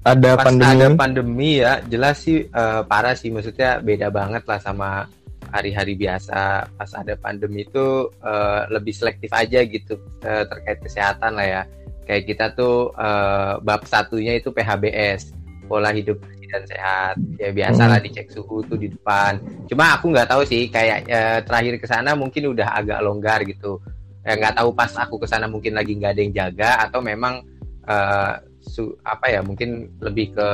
ada 0.03 0.35
pas 0.35 0.51
pandemi 0.51 0.67
ada 0.67 0.87
pandemi 0.99 1.51
ya 1.63 1.79
jelas 1.87 2.27
sih 2.27 2.43
uh, 2.51 2.83
parah 2.83 3.15
sih. 3.15 3.31
Maksudnya 3.31 3.79
beda 3.79 4.11
banget 4.11 4.43
lah 4.43 4.59
sama 4.59 5.07
hari-hari 5.47 5.95
biasa. 5.95 6.67
Pas 6.75 6.91
ada 6.91 7.15
pandemi 7.15 7.63
itu 7.63 8.11
uh, 8.19 8.67
lebih 8.67 8.91
selektif 8.91 9.31
aja 9.31 9.63
gitu 9.63 9.95
uh, 10.27 10.43
terkait 10.43 10.83
kesehatan 10.83 11.39
lah 11.39 11.47
ya. 11.47 11.61
Kayak 12.03 12.23
kita 12.27 12.45
tuh 12.51 12.91
uh, 12.99 13.63
bab 13.63 13.87
satunya 13.87 14.35
itu 14.35 14.51
PHBS 14.51 15.31
pola 15.71 15.95
hidup 15.95 16.19
bersih 16.19 16.51
dan 16.51 16.63
sehat. 16.67 17.15
Ya 17.39 17.55
biasa 17.55 17.87
lah 17.87 18.03
hmm. 18.03 18.05
dicek 18.11 18.27
suhu 18.27 18.59
tuh 18.67 18.75
di 18.75 18.91
depan. 18.91 19.39
Cuma 19.71 19.95
aku 19.95 20.11
nggak 20.11 20.27
tahu 20.27 20.43
sih 20.43 20.67
kayak 20.67 21.07
uh, 21.07 21.39
terakhir 21.47 21.79
ke 21.79 21.87
sana 21.87 22.11
mungkin 22.11 22.51
udah 22.51 22.75
agak 22.75 22.99
longgar 22.99 23.39
gitu. 23.47 23.79
Ya 24.27 24.35
nggak 24.35 24.59
tahu 24.59 24.75
pas 24.75 24.91
aku 24.99 25.15
ke 25.23 25.27
sana 25.31 25.47
mungkin 25.47 25.79
lagi 25.79 25.95
nggak 25.95 26.11
ada 26.11 26.21
yang 26.27 26.33
jaga 26.35 26.71
atau 26.83 26.99
memang 26.99 27.39
uh, 27.87 28.35
su 28.63 28.95
apa 29.03 29.29
ya 29.29 29.39
mungkin 29.43 29.91
lebih 29.99 30.33
ke 30.33 30.47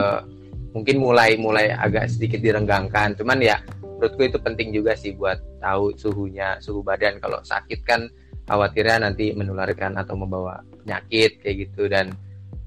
mungkin 0.74 1.02
mulai 1.02 1.38
mulai 1.38 1.74
agak 1.74 2.10
sedikit 2.10 2.42
direnggangkan. 2.42 3.18
Cuman 3.18 3.42
ya 3.42 3.62
menurutku 3.82 4.22
itu 4.26 4.38
penting 4.40 4.70
juga 4.72 4.96
sih 4.96 5.14
buat 5.18 5.40
tahu 5.62 5.98
suhunya 5.98 6.62
suhu 6.62 6.86
badan. 6.86 7.18
Kalau 7.20 7.42
sakit 7.42 7.80
kan 7.86 8.08
khawatirnya 8.50 9.06
nanti 9.06 9.34
menularkan 9.34 9.98
atau 9.98 10.18
membawa 10.18 10.62
penyakit 10.84 11.42
kayak 11.42 11.56
gitu. 11.70 11.90
Dan 11.90 12.14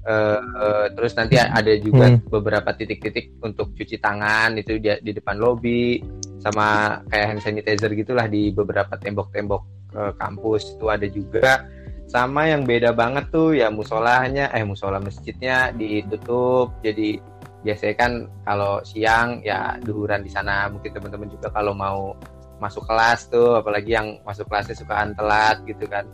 uh, 0.07 0.39
uh, 0.39 0.85
terus 0.93 1.15
nanti 1.15 1.39
ada 1.39 1.73
juga 1.79 2.13
hmm. 2.13 2.29
beberapa 2.29 2.69
titik-titik 2.75 3.39
untuk 3.43 3.71
cuci 3.75 3.99
tangan 3.99 4.55
itu 4.59 4.79
di, 4.79 4.93
di 5.01 5.11
depan 5.15 5.39
lobi 5.39 5.99
sama 6.43 6.99
kayak 7.07 7.27
hand 7.35 7.41
sanitizer 7.41 7.91
gitulah 7.95 8.27
di 8.27 8.51
beberapa 8.51 8.99
tembok-tembok 8.99 9.61
uh, 9.95 10.13
kampus. 10.19 10.75
Itu 10.75 10.91
ada 10.91 11.07
juga 11.07 11.65
sama 12.13 12.45
yang 12.45 12.61
beda 12.61 12.93
banget 12.93 13.25
tuh 13.33 13.57
ya 13.57 13.73
musolahnya 13.73 14.53
eh 14.53 14.61
musola 14.61 15.01
masjidnya 15.01 15.73
ditutup. 15.73 16.69
Jadi 16.85 17.17
biasanya 17.65 17.95
kan 17.97 18.11
kalau 18.45 18.85
siang 18.85 19.41
ya 19.41 19.81
duhuran 19.81 20.21
di 20.21 20.29
sana. 20.29 20.69
Mungkin 20.69 20.93
teman-teman 20.93 21.33
juga 21.33 21.49
kalau 21.49 21.73
mau 21.73 22.13
masuk 22.61 22.85
kelas 22.85 23.33
tuh 23.33 23.57
apalagi 23.57 23.97
yang 23.97 24.21
masuk 24.21 24.45
kelasnya 24.45 24.77
sukaan 24.77 25.17
telat 25.17 25.57
gitu 25.65 25.89
kan. 25.89 26.05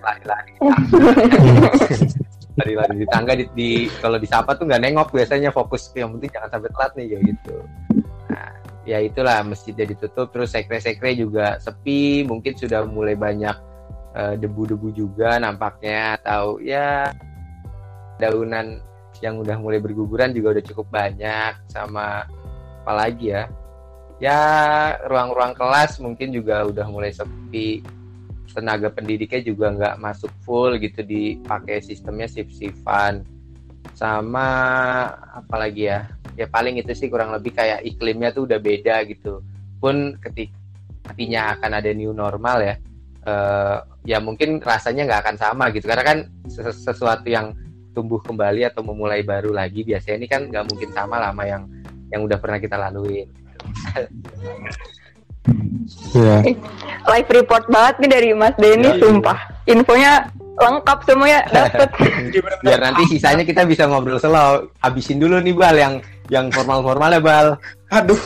Lari-lari. 0.00 0.56
Lari-lari 2.56 2.94
di 2.96 3.06
tangga 3.12 3.36
di, 3.36 3.44
di 3.52 3.70
kalau 4.00 4.16
disapa 4.16 4.56
tuh 4.56 4.64
nggak 4.64 4.80
nengok 4.88 5.08
biasanya 5.12 5.52
fokus. 5.52 5.92
Yang 5.92 6.16
penting 6.16 6.30
jangan 6.32 6.48
sampai 6.48 6.70
telat 6.72 6.92
nih 6.96 7.06
gitu. 7.28 7.56
Nah 8.32 8.56
ya 8.88 9.04
itulah 9.04 9.44
masjidnya 9.44 9.84
ditutup. 9.84 10.32
Terus 10.32 10.56
sekre-sekre 10.56 11.12
juga 11.12 11.60
sepi. 11.60 12.24
Mungkin 12.24 12.56
sudah 12.56 12.88
mulai 12.88 13.20
banyak 13.20 13.75
debu-debu 14.16 14.96
juga 14.96 15.36
nampaknya 15.36 16.16
atau 16.16 16.56
ya 16.56 17.12
daunan 18.16 18.80
yang 19.20 19.40
udah 19.40 19.56
mulai 19.60 19.80
berguguran 19.80 20.32
juga 20.32 20.56
udah 20.56 20.64
cukup 20.64 20.86
banyak 20.88 21.52
sama 21.68 22.24
apalagi 22.84 23.36
ya? 23.36 23.44
Ya 24.16 24.40
ruang-ruang 25.04 25.52
kelas 25.52 26.00
mungkin 26.00 26.32
juga 26.32 26.64
udah 26.64 26.88
mulai 26.88 27.12
sepi 27.12 27.84
tenaga 28.56 28.88
pendidiknya 28.88 29.44
juga 29.44 29.66
nggak 29.76 29.96
masuk 30.00 30.32
full 30.40 30.80
gitu 30.80 31.04
dipakai 31.04 31.84
sistemnya 31.84 32.24
shift-shiftan. 32.24 33.20
Sama 33.92 34.48
apalagi 35.36 35.92
ya? 35.92 36.08
Ya 36.36 36.48
paling 36.48 36.80
itu 36.80 36.92
sih 36.96 37.12
kurang 37.12 37.32
lebih 37.36 37.52
kayak 37.52 37.84
iklimnya 37.84 38.32
tuh 38.32 38.48
udah 38.48 38.56
beda 38.56 39.04
gitu. 39.08 39.44
Pun 39.76 40.16
ketika 40.24 40.56
artinya 41.12 41.54
akan 41.56 41.70
ada 41.78 41.90
new 41.92 42.10
normal 42.10 42.58
ya 42.64 42.74
uh, 43.26 43.76
ya 44.06 44.22
mungkin 44.22 44.62
rasanya 44.62 45.04
nggak 45.04 45.20
akan 45.26 45.36
sama 45.36 45.64
gitu 45.74 45.90
karena 45.90 46.04
kan 46.06 46.18
sesuatu 46.80 47.26
yang 47.26 47.52
tumbuh 47.92 48.22
kembali 48.22 48.68
atau 48.68 48.84
memulai 48.84 49.24
baru 49.26 49.50
lagi 49.50 49.82
biasanya 49.82 50.16
ini 50.20 50.28
kan 50.30 50.40
nggak 50.48 50.64
mungkin 50.68 50.88
sama 50.94 51.18
lama 51.18 51.42
yang 51.44 51.62
yang 52.14 52.22
udah 52.22 52.38
pernah 52.38 52.62
kita 52.62 52.78
lalui. 52.78 53.26
Yeah. 56.14 56.42
Live 57.06 57.30
report 57.30 57.70
banget 57.70 57.94
nih 58.02 58.10
dari 58.10 58.28
Mas 58.34 58.54
Denny, 58.58 58.90
yeah, 58.90 58.98
sumpah. 58.98 59.38
Infonya 59.70 60.26
lengkap 60.56 60.98
semuanya 61.06 61.40
dapet. 61.52 61.90
Biar 62.64 62.80
nanti 62.82 63.02
sisanya 63.10 63.44
kita 63.46 63.62
bisa 63.62 63.86
ngobrol 63.86 64.18
selalu. 64.18 64.70
Habisin 64.82 65.22
dulu 65.22 65.38
nih 65.38 65.54
Bal 65.54 65.76
yang 65.78 65.94
yang 66.30 66.50
formal-formal 66.50 67.14
ya 67.14 67.22
Bal. 67.22 67.46
Aduh. 67.94 68.18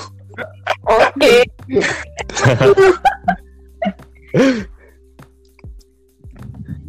Oke. 0.89 1.45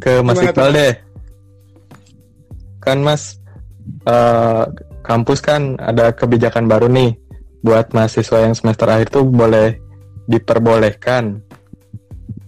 ke 0.02 0.18
Mas 0.18 0.42
Gimana 0.42 0.50
Iqbal 0.50 0.70
deh. 0.74 0.94
Kan 2.82 2.98
Mas 3.06 3.38
uh, 4.10 4.66
kampus 5.06 5.38
kan 5.38 5.78
ada 5.78 6.10
kebijakan 6.10 6.66
baru 6.66 6.90
nih 6.90 7.14
buat 7.62 7.94
mahasiswa 7.94 8.42
yang 8.42 8.54
semester 8.58 8.90
akhir 8.90 9.14
tuh 9.14 9.22
boleh 9.22 9.78
diperbolehkan 10.26 11.38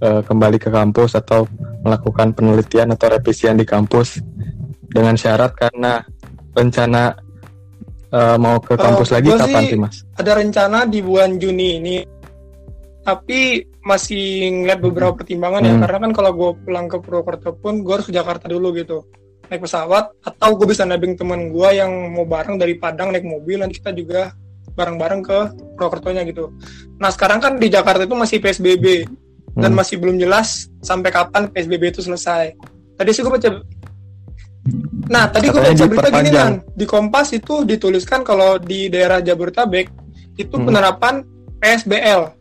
uh, 0.03 0.21
kembali 0.27 0.59
ke 0.59 0.75
kampus 0.75 1.15
atau 1.15 1.47
melakukan 1.87 2.35
penelitian 2.35 2.91
atau 2.99 3.15
revisian 3.15 3.55
di 3.55 3.63
kampus 3.63 4.19
dengan 4.91 5.15
syarat 5.15 5.55
karena 5.55 6.03
rencana 6.55 7.15
uh, 8.11 8.37
mau 8.39 8.59
ke 8.59 8.75
kampus 8.75 9.15
uh, 9.15 9.15
lagi 9.19 9.31
kapan 9.31 9.63
sih 9.71 9.79
Mas? 9.79 9.97
Ada 10.19 10.39
rencana 10.39 10.87
di 10.87 10.99
bulan 11.03 11.39
Juni 11.39 11.79
ini 11.79 11.97
tapi 13.05 13.69
masih 13.85 14.49
ngeliat 14.65 14.81
beberapa 14.81 15.13
pertimbangan 15.13 15.61
ya. 15.61 15.77
hmm. 15.77 15.77
ya 15.77 15.83
karena 15.85 15.99
kan 16.09 16.13
kalau 16.17 16.31
gue 16.33 16.51
pulang 16.65 16.87
ke 16.89 16.97
Purwokerto 16.99 17.53
pun 17.61 17.85
gue 17.85 17.93
harus 17.93 18.09
ke 18.09 18.15
Jakarta 18.17 18.49
dulu 18.49 18.73
gitu 18.73 19.05
naik 19.53 19.61
pesawat 19.61 20.09
atau 20.25 20.51
gue 20.57 20.67
bisa 20.73 20.89
nebeng 20.89 21.13
teman 21.21 21.53
gue 21.53 21.69
yang 21.77 21.93
mau 22.17 22.25
bareng 22.25 22.57
dari 22.57 22.81
Padang 22.81 23.13
naik 23.13 23.29
mobil 23.29 23.61
nanti 23.61 23.77
kita 23.77 23.93
juga 23.93 24.33
bareng-bareng 24.73 25.21
ke 25.21 25.39
Purwokertonya 25.77 26.25
gitu 26.25 26.49
nah 26.97 27.13
sekarang 27.13 27.45
kan 27.45 27.61
di 27.61 27.69
Jakarta 27.69 28.09
itu 28.09 28.17
masih 28.17 28.41
PSBB 28.41 29.05
hmm. 29.05 29.61
dan 29.61 29.77
masih 29.77 30.01
belum 30.01 30.17
jelas 30.17 30.73
sampai 30.81 31.13
kapan 31.13 31.53
PSBB 31.53 31.93
itu 31.93 32.01
selesai 32.01 32.57
tadi 32.97 33.11
sih 33.13 33.21
gue 33.21 33.31
baca 33.31 33.49
Nah, 35.05 35.29
tadi 35.29 35.53
gue 35.53 35.61
baca 35.61 35.85
berita 35.85 36.09
gini 36.09 36.31
kan, 36.33 36.65
di 36.73 36.89
Kompas 36.89 37.37
itu 37.37 37.69
dituliskan 37.69 38.25
kalau 38.25 38.57
di 38.57 38.89
daerah 38.89 39.21
Jabodetabek 39.21 39.93
itu 40.41 40.57
hmm. 40.57 40.65
penerapan 40.65 41.21
PSBL 41.61 42.34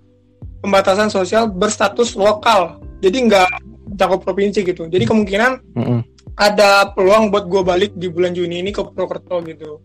pembatasan 0.64 1.12
sosial 1.12 1.52
berstatus 1.52 2.16
lokal. 2.16 2.80
Jadi 3.04 3.28
nggak 3.28 3.50
cakup 4.00 4.24
provinsi 4.24 4.64
gitu. 4.64 4.88
Jadi 4.88 5.04
kemungkinan 5.04 5.76
mm 5.76 5.84
-hmm. 5.84 6.00
ada 6.40 6.96
peluang 6.96 7.30
buat 7.30 7.52
gue 7.52 7.62
balik 7.62 7.92
di 8.00 8.08
bulan 8.08 8.32
Juni 8.32 8.64
ini 8.64 8.72
ke 8.72 8.80
Purwokerto 8.80 9.44
gitu. 9.44 9.84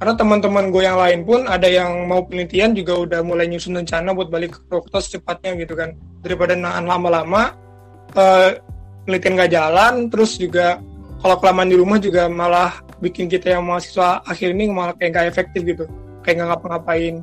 Karena 0.00 0.16
teman-teman 0.16 0.72
gue 0.72 0.82
yang 0.82 0.96
lain 0.96 1.22
pun 1.28 1.44
ada 1.44 1.68
yang 1.68 2.08
mau 2.08 2.24
penelitian 2.24 2.72
juga 2.72 2.98
udah 2.98 3.20
mulai 3.20 3.46
nyusun 3.46 3.78
rencana 3.78 4.10
buat 4.10 4.32
balik 4.32 4.58
ke 4.58 4.60
Purwokerto 4.66 4.98
secepatnya 4.98 5.54
gitu 5.62 5.78
kan. 5.78 5.94
Daripada 6.20 6.58
nahan 6.58 6.90
lama-lama 6.90 7.54
uh, 8.18 8.58
penelitian 9.06 9.38
gak 9.38 9.52
jalan 9.54 9.94
terus 10.10 10.34
juga 10.36 10.82
kalau 11.20 11.36
kelamaan 11.38 11.70
di 11.70 11.76
rumah 11.76 12.00
juga 12.00 12.26
malah 12.26 12.80
bikin 13.00 13.28
kita 13.28 13.56
yang 13.56 13.64
mahasiswa 13.64 14.24
akhir 14.24 14.56
ini 14.56 14.72
malah 14.72 14.96
kayak 14.98 15.14
gak 15.14 15.26
efektif 15.30 15.62
gitu. 15.62 15.84
Kayak 16.20 16.42
nggak 16.42 16.48
ngapa-ngapain 16.52 17.14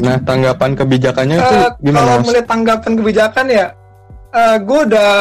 nah, 0.00 0.16
tanggapan 0.22 0.72
kebijakannya 0.78 1.36
itu 1.36 1.56
uh, 1.56 1.70
gimana? 1.82 2.06
Kalau 2.06 2.26
melihat 2.26 2.46
tanggapan 2.48 2.92
kebijakan 2.96 3.46
ya, 3.50 3.66
uh, 4.32 4.38
eh, 4.38 4.56
gue 4.62 4.80
udah 4.90 5.14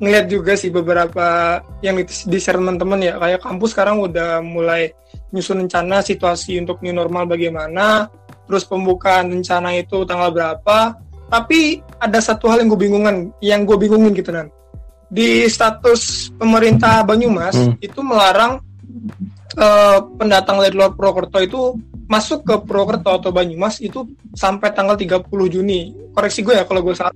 ngeliat 0.00 0.26
juga 0.32 0.52
sih 0.56 0.72
beberapa 0.72 1.60
yang 1.84 2.00
di 2.04 2.38
share 2.40 2.56
teman-teman 2.56 3.04
ya, 3.04 3.14
kayak 3.20 3.40
kampus 3.44 3.76
sekarang 3.76 4.00
udah 4.00 4.40
mulai 4.40 4.96
nyusun 5.30 5.66
rencana 5.66 6.00
situasi 6.00 6.56
untuk 6.56 6.80
new 6.80 6.96
normal 6.96 7.28
bagaimana, 7.28 8.08
terus 8.48 8.64
pembukaan 8.64 9.28
rencana 9.28 9.76
itu 9.76 10.02
tanggal 10.08 10.32
berapa. 10.32 10.96
Tapi 11.30 11.78
ada 12.02 12.18
satu 12.18 12.50
hal 12.50 12.64
yang 12.64 12.74
gue 12.74 12.80
bingungan, 12.90 13.16
yang 13.38 13.62
gue 13.62 13.78
bingungin 13.78 14.10
gitu 14.16 14.34
kan. 14.34 14.50
Di 15.06 15.46
status 15.46 16.32
pemerintah 16.34 17.06
Banyumas 17.06 17.54
hmm. 17.54 17.78
itu 17.78 18.02
melarang 18.02 18.58
uh, 19.56 19.98
pendatang 20.18 20.60
dari 20.62 20.74
luar 20.74 20.94
Purwokerto 20.94 21.38
itu 21.40 21.60
masuk 22.10 22.42
ke 22.46 22.54
Purwokerto 22.66 23.10
atau 23.10 23.30
Banyumas 23.30 23.78
itu 23.82 24.06
sampai 24.34 24.74
tanggal 24.74 24.98
30 24.98 25.26
Juni. 25.50 25.94
Koreksi 26.14 26.42
gue 26.42 26.54
ya 26.58 26.64
kalau 26.66 26.82
gue 26.82 26.94
salah. 26.94 27.14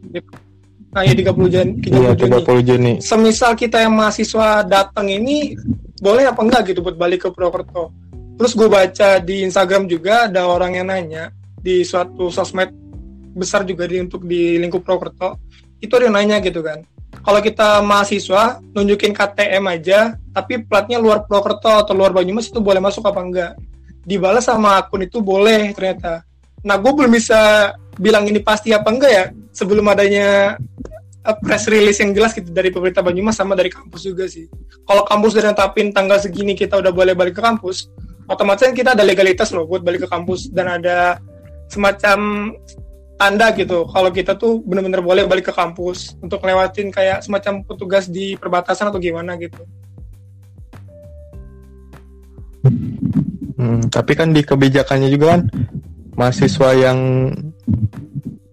Nah, 0.94 1.02
ya 1.02 1.14
30 1.14 1.34
Juni. 1.50 1.72
30, 1.82 1.90
iya, 1.90 2.10
30 2.14 2.62
Juni. 2.62 2.92
Semisal 3.02 3.58
kita 3.58 3.82
yang 3.82 3.94
mahasiswa 3.98 4.62
datang 4.62 5.10
ini 5.10 5.58
boleh 5.98 6.26
apa 6.26 6.40
enggak 6.42 6.74
gitu 6.74 6.82
buat 6.82 6.94
balik 6.98 7.26
ke 7.26 7.28
Purwokerto. 7.34 7.90
Terus 8.34 8.52
gue 8.58 8.66
baca 8.66 9.22
di 9.22 9.46
Instagram 9.46 9.86
juga 9.86 10.26
ada 10.26 10.46
orang 10.50 10.78
yang 10.78 10.90
nanya 10.90 11.30
di 11.64 11.86
suatu 11.86 12.28
sosmed 12.30 12.70
besar 13.34 13.66
juga 13.66 13.90
di 13.90 13.98
untuk 13.98 14.22
di 14.22 14.56
lingkup 14.62 14.86
Purwokerto 14.86 15.42
itu 15.82 15.90
ada 15.98 16.06
yang 16.06 16.16
nanya 16.16 16.38
gitu 16.38 16.62
kan 16.62 16.80
kalau 17.24 17.40
kita 17.40 17.80
mahasiswa 17.80 18.60
nunjukin 18.76 19.16
KTM 19.16 19.64
aja 19.66 20.14
tapi 20.36 20.60
platnya 20.60 21.00
luar 21.00 21.24
Purwokerto 21.24 21.72
atau 21.82 21.96
luar 21.96 22.12
Banyumas 22.12 22.52
itu 22.52 22.60
boleh 22.60 22.78
masuk 22.78 23.08
apa 23.08 23.20
enggak? 23.24 23.52
Dibalas 24.04 24.44
sama 24.44 24.84
akun 24.84 25.08
itu 25.08 25.24
boleh 25.24 25.72
ternyata. 25.72 26.20
Nah 26.60 26.76
gue 26.76 26.92
belum 26.92 27.08
bisa 27.08 27.72
bilang 27.96 28.28
ini 28.28 28.44
pasti 28.44 28.76
apa 28.76 28.92
enggak 28.92 29.12
ya 29.12 29.24
sebelum 29.56 29.88
adanya 29.88 30.60
uh, 31.24 31.36
press 31.40 31.64
release 31.72 32.04
yang 32.04 32.12
jelas 32.12 32.36
gitu 32.36 32.52
dari 32.52 32.68
pemerintah 32.68 33.00
Banyumas 33.00 33.40
sama 33.40 33.56
dari 33.56 33.72
kampus 33.72 34.04
juga 34.04 34.28
sih. 34.28 34.44
Kalau 34.84 35.08
kampus 35.08 35.40
udah 35.40 35.56
netapin 35.56 35.96
tanggal 35.96 36.20
segini 36.20 36.52
kita 36.52 36.76
udah 36.76 36.92
boleh 36.92 37.16
balik 37.16 37.40
ke 37.40 37.42
kampus 37.42 37.88
otomatis 38.28 38.64
kan 38.64 38.74
kita 38.74 38.96
ada 38.96 39.04
legalitas 39.04 39.52
loh 39.52 39.68
buat 39.68 39.84
balik 39.84 40.06
ke 40.06 40.08
kampus 40.08 40.48
dan 40.52 40.80
ada 40.80 41.20
semacam 41.68 42.50
tanda 43.14 43.54
gitu 43.54 43.86
kalau 43.86 44.10
kita 44.10 44.34
tuh 44.34 44.58
benar-benar 44.66 44.98
boleh 44.98 45.24
balik 45.24 45.50
ke 45.50 45.54
kampus 45.54 46.18
untuk 46.18 46.42
lewatin 46.42 46.90
kayak 46.90 47.22
semacam 47.22 47.62
petugas 47.62 48.10
di 48.10 48.34
perbatasan 48.34 48.90
atau 48.90 48.98
gimana 48.98 49.38
gitu. 49.38 49.62
Hmm, 53.54 53.86
tapi 53.86 54.18
kan 54.18 54.34
di 54.34 54.42
kebijakannya 54.42 55.08
juga 55.14 55.38
kan 55.38 55.42
mahasiswa 56.18 56.70
yang 56.74 56.98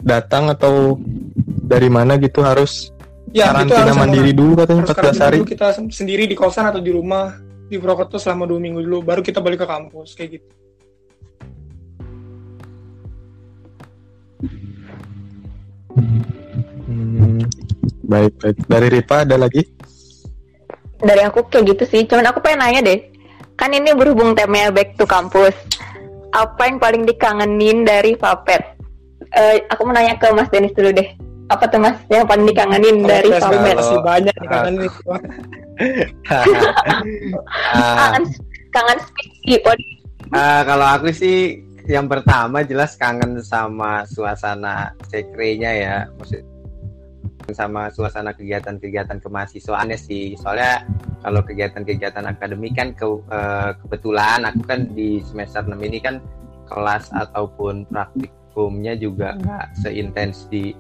datang 0.01 0.53
atau 0.53 0.98
dari 1.46 1.89
mana 1.89 2.18
gitu 2.22 2.44
harus 2.46 2.94
ya, 3.34 3.50
karantina 3.50 3.94
mandiri 3.98 4.32
dulu 4.36 4.62
katanya 4.62 4.82
14 4.94 5.24
hari. 5.24 5.38
Dulu 5.41 5.50
kita 5.50 5.68
sendiri 5.89 6.24
di 6.30 6.36
kosan 6.38 6.70
atau 6.70 6.84
di 6.84 6.91
rumah 6.94 7.34
di 7.72 7.80
Purwokerto 7.80 8.20
selama 8.20 8.44
dua 8.44 8.60
minggu 8.60 8.84
dulu 8.84 9.00
baru 9.00 9.24
kita 9.24 9.39
balik 9.39 9.63
ke 9.63 9.68
kampus 9.68 10.13
kayak 10.13 10.38
gitu. 10.38 10.61
Hmm, 15.95 17.39
baik 18.05 18.33
baik. 18.39 18.57
Dari 18.67 18.88
Ripa 18.88 19.24
ada 19.24 19.36
lagi? 19.36 19.63
Dari 21.01 21.21
aku 21.25 21.48
kayak 21.50 21.75
gitu 21.75 21.83
sih. 21.89 22.01
Cuman 22.07 22.29
aku 22.29 22.39
pengen 22.43 22.62
nanya 22.63 22.81
deh. 22.86 23.00
Kan 23.57 23.75
ini 23.75 23.93
berhubung 23.93 24.33
temanya 24.33 24.74
back 24.74 24.98
to 24.98 25.05
kampus. 25.05 25.53
Apa 26.31 26.71
yang 26.71 26.79
paling 26.79 27.03
dikangenin 27.03 27.83
dari 27.83 28.15
Vapet? 28.15 28.79
Uh, 29.31 29.63
aku 29.71 29.88
mau 29.88 29.95
nanya 29.95 30.15
ke 30.19 30.27
Mas 30.31 30.50
Denis 30.50 30.74
dulu 30.74 30.91
deh. 30.95 31.07
Apa 31.51 31.67
tuh 31.67 31.83
Mas 31.83 32.00
yang 32.07 32.24
paling 32.24 32.48
dikangenin 32.48 33.03
oh, 33.03 33.07
dari 33.07 33.29
Vapet? 33.36 33.75
Masih 33.75 34.00
banyak 34.00 34.36
dikangenin. 34.39 34.89
kangen 37.98 38.24
kangen 38.69 39.00
speak 39.01 39.62
uh, 39.65 40.62
kalau 40.63 40.86
aku 40.86 41.10
sih 41.12 41.65
yang 41.90 42.06
pertama 42.06 42.62
jelas 42.62 42.98
kangen 42.98 43.42
sama 43.42 44.06
suasana 44.06 44.94
sekrenya 45.10 45.72
ya. 45.72 45.98
Maksud 46.20 46.44
sama 47.52 47.92
suasana 47.92 48.32
kegiatan-kegiatan 48.32 49.20
kemahasiswaannya 49.20 49.98
sih. 49.98 50.38
Soalnya 50.40 50.86
kalau 51.22 51.42
kegiatan-kegiatan 51.46 52.26
akademik 52.26 52.74
kan 52.78 52.94
ke, 52.94 53.06
uh, 53.06 53.74
kebetulan 53.86 54.46
aku 54.46 54.62
kan 54.66 54.90
di 54.94 55.22
semester 55.26 55.66
6 55.66 55.78
ini 55.82 56.00
kan 56.02 56.22
kelas 56.72 57.12
ataupun 57.12 57.90
praktikumnya 57.92 58.96
juga 58.96 59.36
nggak 59.36 59.66
seintens 59.84 60.48
di 60.48 60.72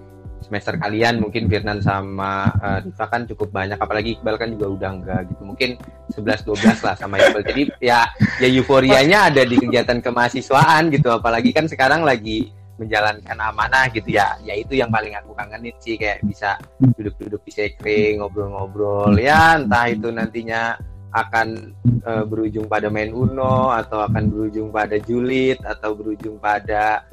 semester 0.41 0.75
kalian 0.75 1.21
mungkin 1.21 1.47
Firnan 1.47 1.79
sama 1.79 2.49
uh, 2.59 2.79
Diva 2.81 3.05
kan 3.07 3.23
cukup 3.29 3.53
banyak 3.53 3.77
apalagi 3.77 4.17
Iqbal 4.19 4.35
kan 4.41 4.49
juga 4.53 4.67
udah 4.73 4.89
enggak 4.91 5.21
gitu. 5.29 5.41
Mungkin 5.45 5.69
11 6.11 6.43
12 6.43 6.85
lah 6.85 6.95
sama 6.97 7.21
Iqbal. 7.21 7.45
Jadi 7.45 7.63
ya 7.79 8.09
ya 8.41 8.47
euforianya 8.49 9.31
ada 9.31 9.45
di 9.45 9.55
kegiatan 9.55 10.01
kemahasiswaan 10.01 10.89
gitu. 10.89 11.13
Apalagi 11.13 11.53
kan 11.53 11.69
sekarang 11.69 12.01
lagi 12.03 12.51
menjalankan 12.81 13.37
amanah 13.37 13.93
gitu 13.93 14.17
ya. 14.17 14.35
Ya 14.41 14.57
itu 14.57 14.73
yang 14.73 14.89
paling 14.89 15.13
aku 15.13 15.37
kangenin 15.37 15.77
sih 15.77 15.95
kayak 15.95 16.25
bisa 16.25 16.57
duduk-duduk 16.81 17.45
di 17.45 17.51
sekre 17.53 18.17
ngobrol-ngobrol. 18.17 19.13
Ya 19.21 19.61
entah 19.61 19.85
itu 19.87 20.09
nantinya 20.09 20.75
akan 21.11 21.75
uh, 22.07 22.23
berujung 22.23 22.71
pada 22.71 22.87
main 22.87 23.11
uno 23.11 23.69
atau 23.75 24.07
akan 24.07 24.31
berujung 24.31 24.71
pada 24.71 24.95
julid 24.95 25.59
atau 25.67 25.91
berujung 25.91 26.39
pada 26.39 27.03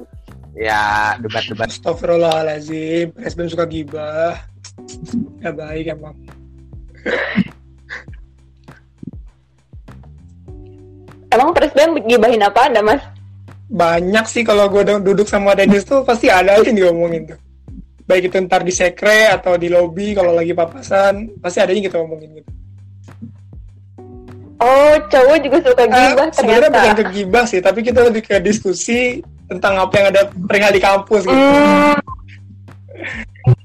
ya 0.57 1.15
debat-debat 1.21 1.69
Astagfirullahaladzim 1.69 3.13
Presiden 3.13 3.47
suka 3.49 3.65
gibah 3.69 4.37
ya 5.43 5.51
baik 5.53 5.93
emang 5.93 6.15
Emang 11.29 11.53
presiden 11.53 11.93
gibahin 12.09 12.41
apa 12.41 12.65
anda 12.65 12.81
mas? 12.81 13.05
Banyak 13.69 14.25
sih 14.25 14.41
kalau 14.41 14.65
gue 14.65 14.81
duduk 14.81 15.29
sama 15.29 15.53
Dennis 15.53 15.85
tuh 15.85 16.01
pasti 16.01 16.25
ada 16.25 16.57
aja 16.57 16.65
yang 16.65 16.89
diomongin 16.89 17.29
tuh. 17.29 17.39
Baik 18.09 18.33
itu 18.33 18.41
ntar 18.49 18.65
di 18.65 18.73
sekre 18.73 19.29
atau 19.29 19.53
di 19.53 19.69
lobby 19.69 20.17
kalau 20.17 20.33
lagi 20.33 20.57
papasan 20.57 21.37
pasti 21.37 21.61
ada 21.61 21.69
yang 21.69 21.85
kita 21.85 22.01
omongin 22.01 22.41
gitu. 22.41 22.51
Oh, 24.59 24.97
cowok 25.07 25.37
juga 25.39 25.57
suka 25.63 25.85
gibah 25.87 26.27
uh, 26.27 26.33
Sebenarnya 26.35 26.69
bukan 26.73 26.95
ke 26.97 27.05
gibah 27.15 27.45
sih, 27.47 27.61
tapi 27.63 27.79
kita 27.79 28.03
lebih 28.03 28.25
ke 28.25 28.41
diskusi 28.41 29.21
tentang 29.49 29.73
apa 29.81 29.93
yang 29.97 30.07
ada 30.13 30.21
perihal 30.29 30.71
di 30.71 30.81
kampus 30.81 31.25
gitu. 31.25 31.33
Mm. 31.33 31.97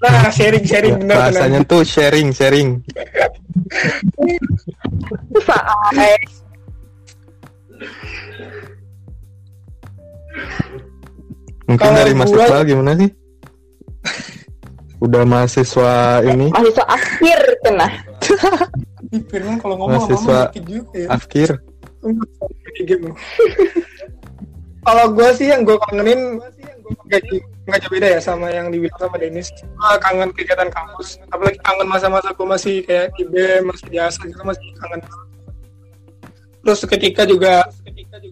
Nah, 0.01 0.31
sharing 0.33 0.65
sharing 0.65 0.95
benar 1.03 1.29
Bahasanya 1.29 1.61
bener. 1.67 1.71
tuh 1.71 1.83
sharing 1.85 2.29
sharing. 2.33 2.81
Mungkin 11.65 11.91
Kalo 11.91 11.97
dari 11.97 12.13
Mas 12.13 12.29
gua... 12.29 12.45
Iqbal 12.45 12.63
gimana 12.69 12.93
sih? 12.97 13.11
Udah 15.01 15.23
mahasiswa 15.29 16.25
ini? 16.25 16.49
Mahasiswa 16.53 16.85
akhir 16.89 17.41
kena. 17.65 17.89
Firman 19.29 19.57
kalau 19.61 19.77
ngomong 19.81 20.01
mahasiswa 20.09 20.53
juga 20.65 20.97
ya. 20.97 21.09
akhir. 21.13 21.61
Kalau 24.85 25.05
gue 25.11 25.29
sih 25.35 25.49
yang 25.51 25.65
gue 25.65 25.77
kangenin 25.89 26.39
nggak 27.65 27.81
jauh 27.81 27.93
beda 27.93 28.09
ya 28.17 28.21
sama 28.21 28.53
yang 28.53 28.69
dibilang 28.69 29.01
sama 29.01 29.17
Denis 29.17 29.49
kangen 30.05 30.31
kegiatan 30.37 30.69
kampus 30.69 31.17
apalagi 31.33 31.57
kangen 31.65 31.89
masa-masa 31.89 32.37
gue 32.37 32.45
masih 32.45 32.85
kayak 32.85 33.17
di 33.17 33.25
BEM 33.25 33.73
masih 33.73 33.87
biasa 33.89 34.19
gitu 34.29 34.43
masih 34.45 34.65
kangen. 34.81 35.01
Terus 36.65 36.81
ketika 36.89 37.23
juga 37.29 37.69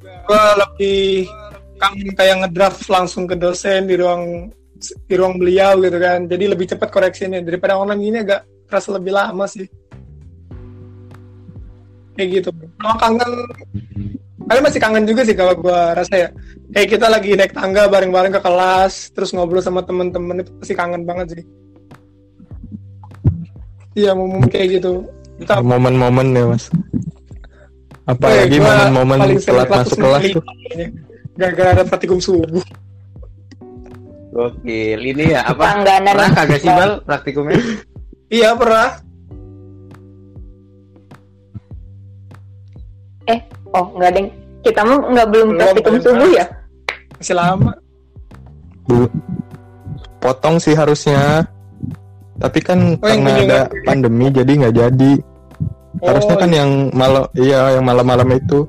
gue 0.01 0.45
lebih 0.57 1.29
kangen 1.77 2.11
kayak 2.17 2.37
ngedraft 2.45 2.89
langsung 2.89 3.29
ke 3.29 3.37
dosen 3.37 3.85
di 3.85 4.01
ruang 4.01 4.49
di 4.81 5.15
ruang 5.15 5.37
beliau 5.37 5.77
gitu 5.85 6.01
kan. 6.01 6.25
Jadi 6.25 6.45
lebih 6.49 6.67
cepat 6.73 6.89
koreksinya. 6.89 7.45
Daripada 7.45 7.77
online 7.77 8.03
ini 8.03 8.19
agak 8.25 8.49
terasa 8.69 8.97
lebih 8.97 9.13
lama 9.13 9.45
sih. 9.45 9.69
Kayak 12.17 12.29
gitu. 12.41 12.51
Kalau 12.81 12.97
kangen 12.97 13.31
kalian 14.49 14.65
masih 14.65 14.81
kangen 14.83 15.05
juga 15.07 15.23
sih 15.27 15.37
kalau 15.37 15.55
gue 15.59 15.81
rasa 15.95 16.15
ya. 16.15 16.29
Kayak 16.73 16.89
kita 16.97 17.07
lagi 17.13 17.31
naik 17.37 17.53
tangga 17.53 17.87
bareng-bareng 17.87 18.33
ke 18.33 18.41
kelas 18.41 19.13
terus 19.13 19.37
ngobrol 19.37 19.61
sama 19.61 19.85
temen-temen 19.85 20.43
itu 20.43 20.51
pasti 20.59 20.75
kangen 20.75 21.05
banget 21.05 21.39
sih. 21.39 21.45
Iya 23.93 24.17
momen 24.17 24.49
kayak 24.49 24.81
gitu. 24.81 25.05
Momen-momen 25.45 26.33
ya 26.33 26.45
mas. 26.49 26.73
Apalagi 28.09 28.59
momen-momen 28.59 29.39
telat 29.43 29.69
masuk 29.69 29.99
kelas 30.01 30.23
tuh? 30.33 30.45
Gara-gara 31.37 31.71
ada 31.81 31.85
praktikum 31.85 32.19
subuh. 32.19 32.63
Oke, 34.33 34.97
ini 34.97 35.37
ya 35.37 35.45
apa? 35.45 35.85
Pernah 35.85 36.31
kagak 36.33 36.61
sih 36.65 36.73
bal 36.73 37.05
praktikumnya? 37.05 37.61
iya 38.33 38.57
pernah. 38.57 38.97
Eh, 43.29 43.41
oh 43.77 43.87
nggak 43.97 44.11
deng. 44.15 44.29
Kita 44.63 44.81
mah 44.87 44.99
nggak 45.11 45.29
belum 45.35 45.49
praktikum 45.59 45.95
subuh 45.99 46.31
ya? 46.31 46.47
Masih 47.19 47.35
lama. 47.35 47.73
Potong 50.23 50.57
sih 50.63 50.75
harusnya. 50.79 51.47
Tapi 52.39 52.59
kan 52.63 52.99
oh, 52.99 53.07
karena 53.07 53.33
ada 53.43 53.61
pandemi 53.83 54.31
jadi 54.31 54.53
nggak 54.55 54.75
jadi. 54.75 55.13
Oh, 56.03 56.09
harusnya 56.09 56.35
kan 56.35 56.51
iya. 56.51 56.59
yang 56.65 56.71
malam 56.97 57.25
iya 57.39 57.61
yang 57.79 57.85
malam-malam 57.85 58.29
itu. 58.39 58.67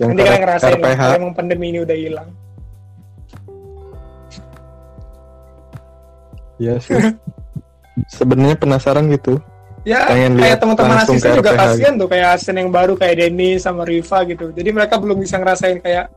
Yang 0.00 0.10
Nanti 0.12 0.22
kan 0.22 0.40
ngerasain 0.40 0.80
RPH 0.80 1.00
lah, 1.00 1.16
emang 1.18 1.34
pandemi 1.36 1.66
ini 1.72 1.78
udah 1.82 1.96
hilang. 1.96 2.28
Iya 6.60 6.74
sih. 6.78 6.94
Sebenarnya 8.16 8.56
penasaran 8.58 9.06
gitu 9.10 9.38
ya 9.84 10.08
Pengen 10.08 10.40
kayak 10.40 10.58
teman-teman 10.64 10.96
asisten 11.04 11.30
juga 11.36 11.52
kasihan 11.52 11.92
gitu. 11.94 12.02
tuh 12.04 12.08
kayak 12.08 12.28
asisten 12.34 12.56
yang 12.56 12.72
baru 12.72 12.96
kayak 12.96 13.14
Denny 13.20 13.60
sama 13.60 13.84
Riva 13.84 14.24
gitu. 14.24 14.50
Jadi 14.50 14.68
mereka 14.72 14.96
belum 14.96 15.20
bisa 15.20 15.36
ngerasain 15.36 15.78
kayak 15.84 16.08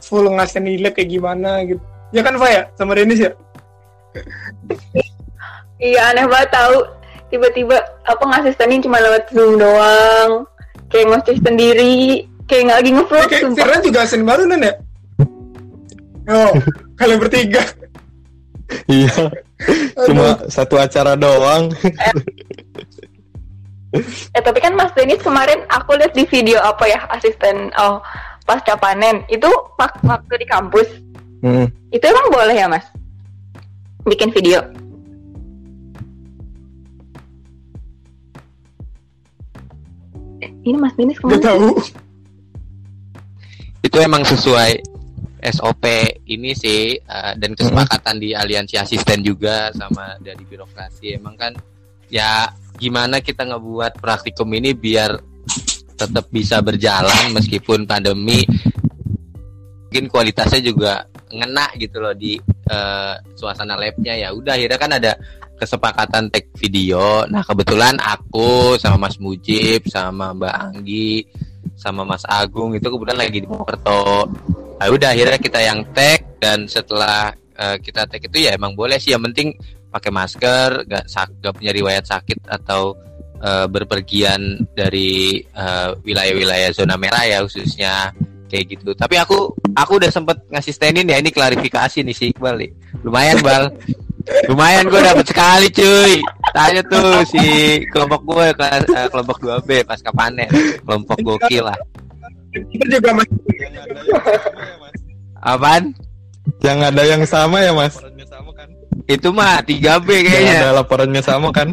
full 0.00 0.30
ngasih 0.30 0.62
nilai 0.62 0.94
kayak 0.94 1.10
gimana 1.10 1.66
gitu. 1.66 1.82
Ya 2.14 2.22
kan 2.22 2.38
Fa 2.38 2.48
ya? 2.48 2.62
Sama 2.78 2.94
Dennis 2.94 3.18
ya? 3.18 3.32
Iya 5.76 6.14
aneh 6.14 6.24
banget 6.30 6.50
tahu 6.54 6.76
tiba-tiba 7.28 7.76
apa 8.06 8.22
ngasistenin 8.22 8.80
cuma 8.80 9.02
lewat 9.02 9.28
zoom 9.34 9.58
doang. 9.58 10.46
Kayak 10.88 11.06
ngoceh 11.10 11.36
sendiri. 11.42 12.24
Kayak 12.46 12.62
nggak 12.62 12.78
lagi 12.78 12.90
ngevlog 12.94 13.26
kayak 13.26 13.42
Firman 13.58 13.80
juga 13.82 13.98
asisten 14.06 14.22
baru 14.22 14.46
nen 14.46 14.70
ya? 14.70 14.74
Oh 16.30 16.54
kalian 16.94 17.18
bertiga. 17.18 17.62
Iya. 18.86 19.34
Cuma 20.06 20.46
satu 20.46 20.78
acara 20.78 21.18
doang 21.18 21.74
eh 23.92 24.40
tapi 24.40 24.58
kan 24.58 24.72
Mas 24.72 24.90
Denis 24.92 25.18
kemarin 25.18 25.62
aku 25.68 25.94
lihat 25.94 26.12
di 26.12 26.24
video 26.24 26.58
apa 26.58 26.84
ya 26.84 27.00
asisten 27.08 27.70
oh 27.74 28.02
pasca 28.42 28.74
panen 28.74 29.22
itu 29.26 29.46
wak- 29.74 30.02
waktu 30.02 30.34
di 30.36 30.46
kampus 30.46 30.88
Hmm. 31.38 31.68
itu 31.90 32.00
emang 32.02 32.26
boleh 32.28 32.54
ya 32.54 32.66
Mas 32.66 32.82
bikin 34.02 34.30
video 34.30 34.64
Eh, 40.36 40.50
ini 40.62 40.76
Mas 40.76 40.92
Denis 40.94 41.16
Gak 41.16 41.22
ke 41.22 41.28
mana? 41.30 41.44
tahu. 41.46 41.68
itu 43.78 44.02
emang 44.02 44.20
sesuai 44.20 44.82
SOP 45.46 45.84
ini 46.26 46.50
sih 46.52 46.98
eh, 46.98 47.32
dan 47.34 47.54
kesepakatan 47.54 48.18
di 48.18 48.34
aliansi 48.34 48.74
asisten 48.74 49.22
juga 49.22 49.70
sama 49.70 50.18
dari 50.18 50.42
birokrasi 50.42 51.14
emang 51.14 51.38
kan 51.38 51.54
ya 52.12 52.50
gimana 52.76 53.24
kita 53.24 53.48
ngebuat 53.48 53.98
praktikum 53.98 54.48
ini 54.52 54.76
biar 54.76 55.16
tetap 55.96 56.28
bisa 56.28 56.60
berjalan 56.60 57.32
meskipun 57.32 57.88
pandemi. 57.88 58.44
Mungkin 59.88 60.12
kualitasnya 60.12 60.60
juga 60.60 61.08
ngena 61.32 61.72
gitu 61.80 62.04
loh 62.04 62.12
di 62.12 62.36
eh, 62.68 63.14
suasana 63.32 63.80
labnya. 63.80 64.12
Ya 64.12 64.28
udah 64.36 64.54
akhirnya 64.54 64.78
kan 64.78 64.92
ada 64.92 65.12
kesepakatan 65.56 66.28
take 66.28 66.52
video. 66.60 67.24
Nah 67.32 67.40
kebetulan 67.40 67.96
aku 67.96 68.76
sama 68.76 69.08
Mas 69.08 69.16
Mujib 69.16 69.88
sama 69.88 70.36
Mbak 70.36 70.54
Anggi 70.54 71.24
sama 71.76 72.04
Mas 72.04 72.24
Agung 72.28 72.72
itu 72.72 72.88
kebetulan 72.88 73.20
lagi 73.20 73.44
di 73.44 73.48
Mokerto 73.48 74.24
nah 74.76 74.88
udah 74.92 75.12
akhirnya 75.12 75.40
kita 75.40 75.60
yang 75.60 75.80
tag 75.92 76.40
dan 76.40 76.68
setelah 76.68 77.32
eh, 77.56 77.76
kita 77.80 78.04
tag 78.04 78.20
itu 78.20 78.44
ya 78.44 78.52
emang 78.52 78.76
boleh 78.76 79.00
sih. 79.00 79.16
Yang 79.16 79.32
penting 79.32 79.48
pakai 79.90 80.10
masker 80.12 80.84
gak, 80.86 81.04
sak- 81.08 81.36
gak 81.40 81.56
punya 81.56 81.72
riwayat 81.72 82.04
sakit 82.04 82.44
atau 82.46 82.96
eh, 83.40 83.66
berpergian 83.70 84.66
dari 84.76 85.40
eh, 85.40 85.90
wilayah-wilayah 86.04 86.70
zona 86.72 86.96
merah 87.00 87.24
ya 87.24 87.38
khususnya 87.44 88.12
kayak 88.46 88.78
gitu. 88.78 88.94
Tapi 88.94 89.18
aku 89.18 89.52
aku 89.74 89.92
udah 89.98 90.10
sempet 90.10 90.38
ngasistenin 90.50 91.06
ya 91.06 91.18
ini 91.18 91.30
klarifikasi 91.34 92.02
nih 92.02 92.16
si 92.16 92.30
Iqbal 92.30 92.62
nih. 92.62 92.70
Lumayan 93.02 93.38
bal. 93.42 93.70
Lumayan 94.50 94.90
gue 94.90 95.00
dapet 95.02 95.26
sekali 95.26 95.70
cuy. 95.70 96.18
Tanya 96.50 96.82
tuh 96.86 97.22
si 97.30 97.44
kelompok 97.90 98.22
gue 98.26 98.46
eh, 98.54 99.08
kelompok 99.10 99.38
2B 99.42 99.86
pasca 99.86 100.10
panen 100.10 100.50
kelompok 100.82 101.18
gokil 101.22 101.66
lah. 101.66 101.78
Kita 102.50 102.84
juga 102.88 103.10
masih 103.12 103.36
apaan? 105.44 105.92
Yang 106.62 106.78
ada 106.88 107.02
yang 107.02 107.22
sama 107.26 107.58
ya 107.60 107.74
mas? 107.74 107.98
Itu 109.06 109.28
mah 109.30 109.62
3B 109.62 109.78
Yang 110.10 110.24
kayaknya 110.26 110.54
ada 110.58 110.72
laporannya 110.82 111.22
sama 111.22 111.48
kan? 111.54 111.68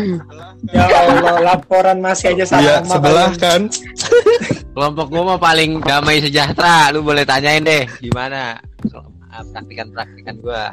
ya 0.74 0.86
Allah 0.86 1.38
laporan 1.54 1.98
masih 1.98 2.36
aja 2.36 2.44
sama 2.46 2.62
Iya 2.62 2.74
sebelah 2.86 3.30
kan? 3.38 3.66
kelompok 4.70 5.06
gue 5.10 5.22
mah 5.24 5.40
paling 5.40 5.82
damai 5.82 6.22
sejahtera 6.22 6.94
lu 6.94 7.02
boleh 7.02 7.26
tanyain 7.26 7.64
deh 7.64 7.84
gimana 7.98 8.54
praktikan 9.50 9.90
praktikan 9.90 10.36
gue 10.38 10.64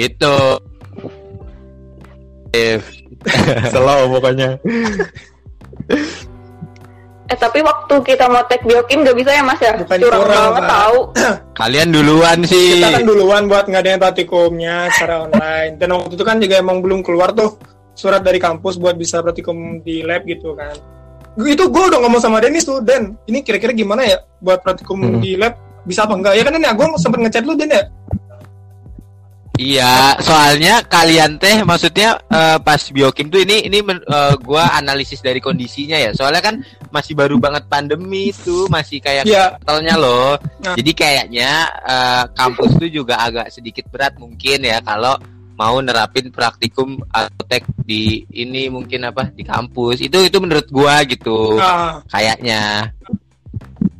gitu 0.00 0.56
If 2.52 2.84
Slow 3.72 4.12
pokoknya. 4.12 4.58
Eh 7.32 7.38
tapi 7.40 7.64
waktu 7.64 7.94
kita 8.04 8.28
mau 8.28 8.44
take 8.44 8.60
biokim 8.68 9.08
gak 9.08 9.16
bisa 9.16 9.32
ya 9.32 9.40
Mas 9.40 9.56
ya? 9.56 9.72
Bukan 9.72 9.96
curang 10.04 10.20
curang, 10.20 10.36
banget 10.52 10.64
tahu. 10.68 10.98
kalian 11.60 11.88
duluan 11.88 12.38
sih 12.44 12.76
Kita 12.76 13.00
kan 13.00 13.04
duluan 13.08 13.42
buat 13.48 13.64
ngadain 13.72 13.96
praktikumnya 13.96 14.92
secara 14.92 15.24
online. 15.24 15.80
Dan 15.80 15.96
waktu 15.96 16.12
itu 16.12 16.24
kan 16.28 16.36
juga 16.44 16.60
emang 16.60 16.84
belum 16.84 17.00
keluar 17.00 17.32
tuh 17.32 17.56
surat 17.96 18.20
dari 18.20 18.36
kampus 18.36 18.76
buat 18.76 19.00
bisa 19.00 19.24
praktikum 19.24 19.80
di 19.80 20.04
lab 20.04 20.28
gitu 20.28 20.52
kan. 20.52 20.76
Itu 21.40 21.72
gue 21.72 21.84
udah 21.88 22.04
ngomong 22.04 22.20
sama 22.20 22.44
Dennis 22.44 22.68
tuh, 22.68 22.84
Den, 22.84 23.16
ini 23.24 23.40
kira-kira 23.40 23.72
gimana 23.72 24.04
ya 24.04 24.20
buat 24.36 24.60
praktikum 24.60 25.00
Hmm. 25.00 25.20
di 25.24 25.40
lab 25.40 25.56
bisa 25.88 26.04
apa 26.04 26.12
enggak? 26.12 26.36
Ya 26.36 26.44
kan 26.44 26.52
ini 26.60 26.68
gue 26.68 26.86
sempet 27.00 27.18
ngechat 27.24 27.48
lu 27.48 27.56
Den 27.56 27.72
ya. 27.72 27.88
Iya, 29.60 30.16
soalnya 30.24 30.80
kalian 30.88 31.36
teh 31.36 31.60
maksudnya 31.60 32.16
eh, 32.32 32.56
pas 32.64 32.80
biokim 32.88 33.28
tuh 33.28 33.44
ini 33.44 33.68
ini 33.68 33.84
men- 33.84 34.00
eh, 34.00 34.34
gua 34.40 34.72
analisis 34.80 35.20
dari 35.20 35.44
kondisinya 35.44 36.00
ya. 36.00 36.10
Soalnya 36.16 36.40
kan 36.40 36.54
masih 36.88 37.12
baru 37.12 37.36
banget 37.36 37.68
pandemi 37.68 38.32
itu, 38.32 38.64
masih 38.72 38.96
kayak 38.98 39.28
Iya. 39.28 39.60
kentalnya 39.60 39.94
loh. 40.00 40.40
Nah. 40.64 40.72
Jadi 40.72 40.92
kayaknya 40.96 41.68
eh, 41.84 42.24
kampus 42.32 42.80
tuh 42.80 42.88
juga 42.88 43.20
agak 43.20 43.52
sedikit 43.52 43.84
berat 43.92 44.16
mungkin 44.16 44.64
ya 44.64 44.80
kalau 44.80 45.20
mau 45.52 45.76
nerapin 45.84 46.32
praktikum 46.32 46.96
atau 47.12 47.44
tek 47.44 47.68
di 47.84 48.24
ini 48.32 48.72
mungkin 48.72 49.04
apa 49.04 49.28
di 49.36 49.44
kampus. 49.44 50.00
Itu 50.00 50.24
itu 50.24 50.40
menurut 50.40 50.64
gua 50.72 51.04
gitu. 51.04 51.60
Ah, 51.60 52.00
Kayaknya. 52.08 52.88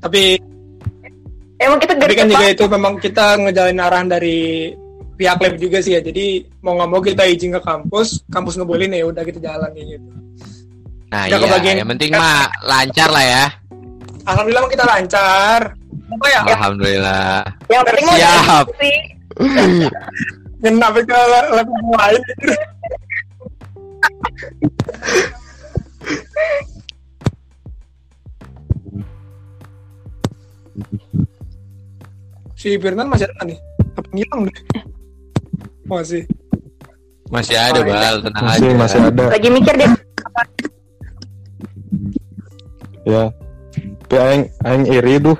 tapi 0.00 0.40
Emang 1.62 1.78
kita 1.78 1.94
tapi 1.94 2.18
kan 2.18 2.26
juga 2.26 2.46
itu 2.50 2.64
memang 2.66 2.98
kita 2.98 3.38
ngejalin 3.38 3.78
arahan 3.78 4.10
dari 4.10 4.74
pihak 5.22 5.38
lab 5.38 5.54
juga 5.54 5.78
sih 5.78 5.94
ya. 5.94 6.00
Jadi 6.02 6.50
mau 6.66 6.74
nggak 6.74 6.90
mau 6.90 6.98
kita 6.98 7.22
izin 7.30 7.54
ke 7.54 7.60
kampus, 7.62 8.26
kampus 8.26 8.58
ngebolehin 8.58 8.90
ya 8.98 9.06
udah 9.06 9.22
kita 9.22 9.38
jalan 9.38 9.70
kayak 9.70 9.86
gitu. 9.94 10.10
Nah, 11.12 11.28
Udah 11.28 11.38
iya, 11.38 11.46
kebagian. 11.46 11.76
yang 11.78 11.90
penting 11.94 12.10
mah 12.10 12.50
lancar 12.66 13.08
lah 13.12 13.22
ya. 13.24 13.44
Alhamdulillah 14.26 14.62
kita 14.66 14.84
lancar. 14.88 15.60
Apa 16.12 16.26
ya? 16.26 16.40
Alhamdulillah. 16.50 17.36
Yang 17.70 17.82
penting 17.86 18.04
mau 18.10 18.16
Siap. 18.18 18.66
sih. 18.82 18.98
Kenapa 20.62 20.98
ke 21.06 21.18
lab 21.30 21.68
lain? 21.70 22.22
si 32.56 32.78
Firman 32.78 33.10
masih 33.10 33.26
ada 33.26 33.42
nih? 33.42 33.58
Apa 33.98 34.08
ngilang 34.14 34.40
deh? 34.46 34.56
Masih. 35.84 36.22
Masih 37.28 37.56
ada, 37.56 37.80
Oh, 37.80 37.82
iya. 37.82 37.92
Bal, 37.92 38.16
tenang 38.20 38.44
Masih 38.44 38.66
aja. 38.66 38.76
masih 38.76 38.98
ada. 39.02 39.24
Lagi 39.30 39.48
mikir 39.48 39.74
deh. 39.74 39.90
Ya. 43.02 43.24
Tapi 44.02 44.16
aing 44.18 44.42
aing 44.62 44.84
iri 44.86 45.14
duh. 45.18 45.38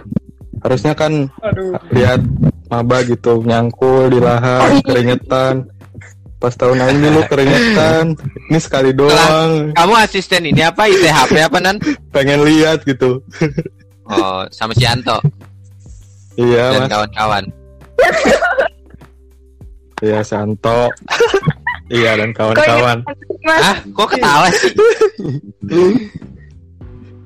Harusnya 0.62 0.94
kan 0.94 1.26
Aduh. 1.42 1.74
lihat 1.90 2.22
maba 2.68 3.02
gitu 3.02 3.42
nyangkul 3.42 4.09
di 4.09 4.18
lahan 4.18 4.81
keringetan. 4.81 5.68
Pas 6.38 6.55
tahun 6.55 6.81
aing 6.81 7.00
dulu 7.02 7.20
keringetan. 7.31 8.16
Ini 8.48 8.59
sekali 8.59 8.90
doang. 8.90 9.70
Kamu 9.72 9.94
asisten 9.96 10.42
ini 10.42 10.62
apa 10.62 10.88
ITHP 10.88 11.38
apa 11.40 11.59
nan? 11.61 11.76
Pengen 12.09 12.42
lihat 12.42 12.83
gitu. 12.83 13.20
Oh, 14.02 14.42
sama 14.50 14.72
si 14.72 14.83
Anto 14.83 15.20
Iya 16.35 16.72
dan 16.72 16.81
mas. 16.81 16.90
kawan-kawan. 16.90 17.44
Iya 20.02 20.20
Santo. 20.26 20.90
iya 21.94 22.18
dan 22.18 22.34
kawan-kawan. 22.34 23.06
Hah? 23.46 23.76
Kok 23.94 24.08
ketawa 24.10 24.46
sih? 24.50 24.74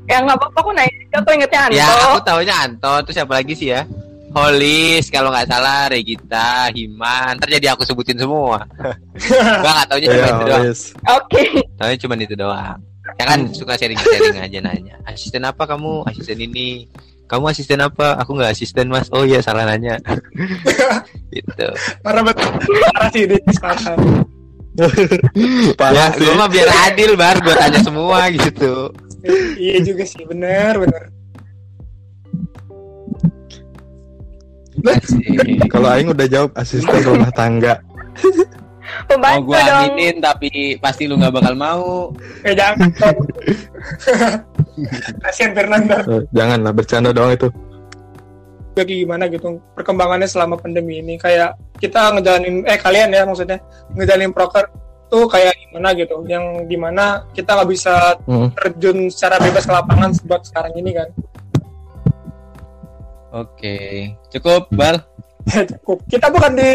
ya 0.07 0.23
nggak 0.23 0.39
apa-apa 0.39 0.59
aku 0.63 0.71
juga, 0.71 1.19
aku 1.19 1.29
ingetnya 1.35 1.61
Anto. 1.67 1.75
Ya, 1.75 1.89
aku 1.89 2.21
taunya 2.23 2.55
Anto. 2.55 2.95
Terus 3.09 3.17
siapa 3.17 3.33
lagi 3.41 3.53
sih 3.57 3.73
ya? 3.73 3.83
Holis, 4.37 5.09
kalau 5.09 5.33
nggak 5.33 5.49
salah, 5.49 5.89
Regita, 5.89 6.69
Himan. 6.69 7.41
Ntar 7.41 7.49
jadi 7.49 7.73
aku 7.73 7.89
sebutin 7.89 8.21
semua. 8.21 8.69
Gua 9.65 9.73
nggak 9.73 9.87
taunya 9.89 10.07
cuma 10.13 10.21
Iya 10.21 10.29
itu 10.29 10.45
doang. 10.45 10.65
Oke. 11.17 11.43
Taunya 11.81 11.97
cuma 11.97 12.15
itu 12.21 12.35
doang. 12.37 12.79
Ya 13.17 13.25
kan 13.25 13.41
suka 13.57 13.81
sharing-sharing 13.81 14.41
aja 14.41 14.59
nanya. 14.61 14.97
Asisten 15.09 15.45
apa 15.49 15.65
kamu? 15.65 16.05
Asisten 16.05 16.37
ini. 16.37 16.85
Kamu 17.27 17.51
asisten 17.51 17.81
apa? 17.83 18.21
Aku 18.23 18.37
nggak 18.37 18.55
asisten 18.55 18.93
mas. 18.93 19.09
Oh 19.11 19.25
iya 19.25 19.41
salah 19.41 19.67
nanya. 19.67 19.99
gitu. 21.35 21.67
Parah 22.05 22.23
banget. 22.23 22.45
Parah 22.93 23.09
sih 23.11 23.25
ini 23.25 23.39
parah. 23.59 23.97
Ya, 25.97 26.13
gue 26.13 26.37
mah 26.37 26.53
biar 26.53 26.69
adil 26.69 27.17
bar, 27.17 27.41
gue 27.41 27.57
tanya 27.57 27.81
semua 27.81 28.29
gitu. 28.29 28.93
Iya 29.57 29.81
juga 29.81 30.05
sih, 30.05 30.21
bener 30.29 30.77
bener. 30.77 31.03
Asik. 34.85 35.73
Kalau 35.73 35.89
aing 35.89 36.13
udah 36.13 36.29
jawab 36.29 36.53
asisten 36.61 37.01
rumah 37.09 37.33
tangga. 37.33 37.81
Mau 38.97 39.05
Pembantu 39.07 39.41
gue 39.47 39.59
dong. 39.59 39.79
aminin 39.85 40.15
tapi 40.19 40.49
pasti 40.77 41.05
lu 41.05 41.15
nggak 41.15 41.33
bakal 41.33 41.53
mau. 41.55 42.11
Eh 42.43 42.53
jangan. 42.53 42.87
Kasihan 45.23 45.51
Fernanda. 45.53 45.97
Eh, 46.03 46.23
Janganlah 46.31 46.73
bercanda 46.73 47.11
doang 47.11 47.31
itu. 47.31 47.47
Bagi 48.73 49.03
gimana 49.03 49.27
gitu 49.27 49.57
perkembangannya 49.73 50.25
selama 50.25 50.55
pandemi 50.55 50.99
ini 50.99 51.17
kayak 51.17 51.55
kita 51.77 52.13
ngejalanin 52.13 52.61
eh 52.63 52.77
kalian 52.77 53.09
ya 53.09 53.23
maksudnya 53.23 53.57
ngejalanin 53.91 54.31
proker 54.31 54.69
tuh 55.07 55.25
kayak 55.25 55.53
gimana 55.63 55.93
gitu 55.93 56.21
yang 56.27 56.65
di 56.65 56.75
mana 56.75 57.23
kita 57.31 57.53
nggak 57.53 57.69
bisa 57.69 57.95
Hmm. 58.23 58.49
terjun 58.53 59.07
secara 59.09 59.39
bebas 59.39 59.63
ke 59.63 59.71
lapangan 59.73 60.11
sebab 60.13 60.41
sekarang 60.43 60.73
ini 60.75 60.91
kan 60.93 61.09
Oke, 63.33 63.77
cukup 64.31 64.69
bal. 64.71 65.01
cukup 65.73 65.99
kita 66.09 66.29
bukan 66.29 66.53
di 66.53 66.71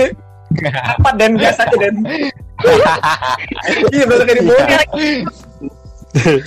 apa 0.70 1.10
dan? 1.16 1.32
Biasa 1.40 1.62
aja 1.68 1.78
dan. 1.80 1.96
Iya 3.92 4.04
berasa 4.06 4.24
kayak 4.24 4.38
di 4.38 4.46
body 4.46 4.76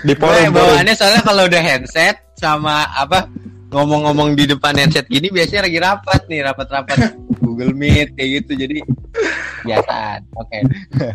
di 0.05 0.15
forum. 0.15 0.53
bawaannya 0.53 0.95
soalnya 0.95 1.23
kalau 1.25 1.43
udah 1.49 1.63
headset 1.65 2.21
sama 2.37 2.85
apa 2.93 3.27
ngomong-ngomong 3.73 4.37
di 4.37 4.45
depan 4.45 4.77
headset 4.77 5.09
gini 5.09 5.33
biasanya 5.33 5.67
lagi 5.67 5.79
rapat 5.81 6.21
nih 6.29 6.41
rapat-rapat 6.45 6.99
Google 7.45 7.73
Meet 7.73 8.15
kayak 8.15 8.31
gitu. 8.45 8.53
Jadi 8.61 8.79
biasaan 9.65 10.21
oke 10.37 10.59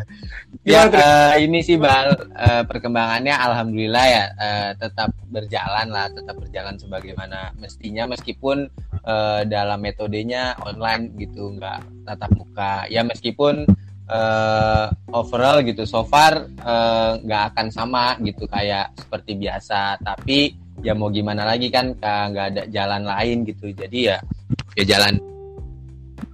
ya 0.67 0.91
eh, 0.91 1.47
ini 1.47 1.63
sih 1.63 1.79
bal 1.79 2.13
eh, 2.35 2.63
perkembangannya 2.67 3.31
alhamdulillah 3.31 4.05
ya 4.05 4.25
eh, 4.35 4.69
tetap 4.75 5.15
berjalan 5.31 5.87
lah 5.87 6.11
tetap 6.11 6.35
berjalan 6.35 6.75
sebagaimana 6.75 7.55
mestinya 7.55 8.05
meskipun 8.11 8.67
eh, 9.03 9.41
dalam 9.47 9.79
metodenya 9.79 10.59
online 10.67 11.15
gitu 11.15 11.55
nggak 11.55 12.05
tatap 12.05 12.31
muka. 12.35 12.85
Ya 12.91 13.01
meskipun 13.07 13.63
eh, 14.09 14.85
overall 15.15 15.63
gitu 15.63 15.87
so 15.87 16.03
far 16.03 16.45
eh, 16.51 17.11
nggak 17.23 17.43
akan 17.55 17.67
sama 17.71 18.19
gitu 18.21 18.43
kayak 18.51 18.91
seperti 18.99 19.39
biasa. 19.39 19.95
Tapi 20.03 20.53
ya 20.83 20.91
mau 20.95 21.07
gimana 21.11 21.43
lagi 21.47 21.71
kan 21.71 21.95
ka- 21.95 22.31
nggak 22.35 22.47
ada 22.51 22.63
jalan 22.67 23.03
lain 23.07 23.37
gitu. 23.47 23.71
Jadi 23.71 24.11
ya 24.11 24.17
ya 24.75 24.83
jalan 24.85 25.38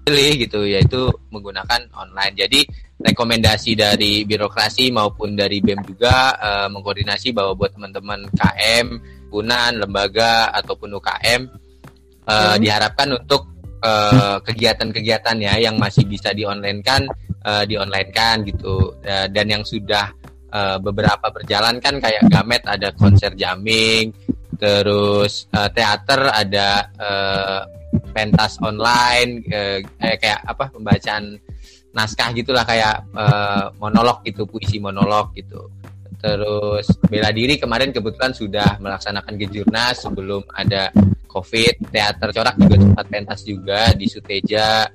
pilih 0.05 0.45
gitu 0.45 0.61
yaitu 0.69 1.09
menggunakan 1.33 1.81
online 1.97 2.37
jadi 2.37 2.61
rekomendasi 3.01 3.73
dari 3.73 4.21
birokrasi 4.23 4.93
maupun 4.93 5.33
dari 5.33 5.59
BEM 5.59 5.81
juga 5.83 6.37
eh, 6.37 6.67
mengkoordinasi 6.69 7.33
bahwa 7.33 7.57
buat 7.57 7.73
teman-teman 7.73 8.29
KM 8.31 8.87
punan 9.33 9.81
lembaga 9.81 10.53
ataupun 10.53 10.95
UKM 11.01 11.41
eh, 11.41 12.33
Hmm. 12.33 12.57
diharapkan 12.61 13.17
untuk 13.17 13.49
eh, 13.81 14.37
kegiatan-kegiatan 14.45 15.37
ya 15.41 15.57
yang 15.57 15.75
masih 15.81 16.05
bisa 16.05 16.31
di 16.33 16.45
online 16.45 16.81
kan 16.81 17.05
di 17.69 17.77
online 17.77 18.09
kan 18.09 18.41
gitu 18.41 18.97
Eh, 19.05 19.29
dan 19.29 19.45
yang 19.45 19.61
sudah 19.61 20.09
eh, 20.49 20.77
beberapa 20.81 21.29
berjalan 21.29 21.77
kan 21.77 22.01
kayak 22.01 22.25
Gamet 22.25 22.65
ada 22.65 22.89
konser 22.97 23.37
jamming 23.37 24.09
terus 24.57 25.45
eh, 25.53 25.69
teater 25.69 26.25
ada 26.33 26.89
eh, 26.97 27.61
pentas 28.15 28.56
online 28.63 29.43
eh, 29.51 29.84
kayak 29.99 30.39
apa 30.47 30.71
pembacaan 30.71 31.36
naskah 31.91 32.32
gitulah 32.32 32.63
kayak 32.63 33.04
eh, 33.12 33.65
monolog 33.75 34.23
gitu 34.23 34.47
puisi 34.47 34.80
monolog 34.80 35.36
gitu. 35.36 35.67
Terus 36.15 36.88
bela 37.06 37.30
diri 37.30 37.60
kemarin 37.60 37.91
kebetulan 37.91 38.34
sudah 38.34 38.80
melaksanakan 38.80 39.36
kejurnas 39.36 39.99
sebelum 39.99 40.41
ada 40.56 40.89
covid. 41.28 41.91
Teater 41.91 42.32
corak 42.32 42.56
juga 42.56 42.75
sempat 42.80 43.06
pentas 43.12 43.39
juga 43.43 43.91
di 43.91 44.08
Suteja. 44.08 44.88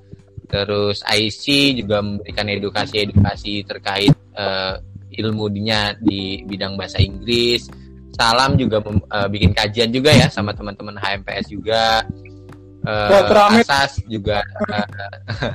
Terus 0.50 1.06
IC 1.06 1.78
juga 1.84 2.02
memberikan 2.02 2.48
edukasi-edukasi 2.50 3.62
terkait 3.68 4.10
eh, 4.34 4.74
ilmunya 5.22 5.94
di 6.00 6.42
bidang 6.42 6.74
bahasa 6.74 6.98
Inggris. 6.98 7.70
Salam 8.10 8.58
juga 8.58 8.82
eh, 8.82 9.28
bikin 9.30 9.54
kajian 9.54 9.94
juga 9.94 10.10
ya 10.10 10.26
sama 10.26 10.50
teman-teman 10.50 10.98
HMPS 10.98 11.46
juga 11.54 12.02
Teramit. 12.84 13.64
Asas 13.68 13.92
juga 14.08 14.38
eh, 14.70 14.86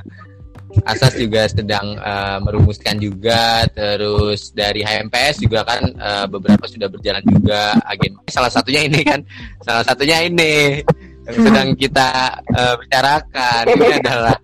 Asas 0.84 1.16
juga 1.16 1.48
sedang 1.48 1.96
eh, 1.96 2.38
merumuskan 2.44 3.00
juga. 3.00 3.64
Terus 3.72 4.52
dari 4.52 4.84
HMPS 4.84 5.40
juga 5.40 5.64
kan 5.64 5.82
eh, 5.88 6.26
beberapa 6.28 6.64
sudah 6.68 6.88
berjalan 6.90 7.24
juga. 7.24 7.78
Agen 7.86 8.18
salah 8.28 8.52
satunya 8.52 8.84
ini 8.84 9.00
kan 9.06 9.20
salah 9.64 9.84
satunya 9.86 10.26
ini 10.26 10.82
yang 11.26 11.42
sedang 11.42 11.68
kita 11.74 12.08
eh, 12.52 12.74
bicarakan. 12.82 13.62
Ini 13.72 13.86
adalah 14.02 14.36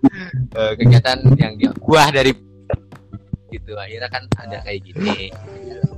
eh, 0.57 0.73
kegiatan 0.79 1.17
yang 1.37 1.53
buah 1.83 2.09
dari 2.09 2.31
gitu 3.53 3.77
akhirnya 3.77 4.09
kan 4.09 4.23
ada 4.41 4.57
kayak 4.65 4.81
gini. 4.81 5.29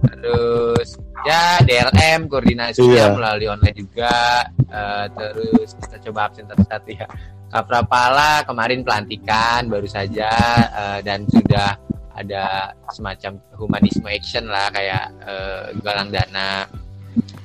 Terus 0.03 0.99
ya 1.23 1.59
DLM 1.63 2.27
koordinasinya 2.27 2.91
Iya. 2.91 3.15
melalui 3.15 3.47
online 3.47 3.77
juga. 3.77 4.43
Eh, 4.59 5.05
terus 5.15 5.69
kita 5.79 5.97
coba 6.09 6.19
absen 6.29 6.45
satu-satu 6.51 6.89
ya. 6.91 7.07
Kaprapala 7.49 8.43
kemarin 8.43 8.83
pelantikan 8.83 9.71
baru 9.71 9.87
saja 9.87 10.29
eh, 10.67 10.99
dan 11.05 11.23
sudah 11.31 11.79
ada 12.15 12.71
semacam 12.91 13.39
humanisme 13.55 14.07
action 14.07 14.47
lah 14.51 14.67
kayak 14.71 15.07
eh, 15.23 15.65
galang 15.79 16.11
dana. 16.11 16.67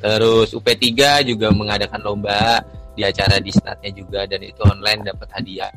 Terus 0.01 0.51
UP3 0.57 1.23
juga 1.23 1.53
mengadakan 1.55 2.01
lomba 2.03 2.59
di 2.97 3.07
acara 3.07 3.39
di 3.39 3.55
snatnya 3.55 3.95
juga 3.95 4.27
dan 4.27 4.43
itu 4.43 4.61
online 4.67 5.07
dapat 5.07 5.29
hadiah 5.31 5.71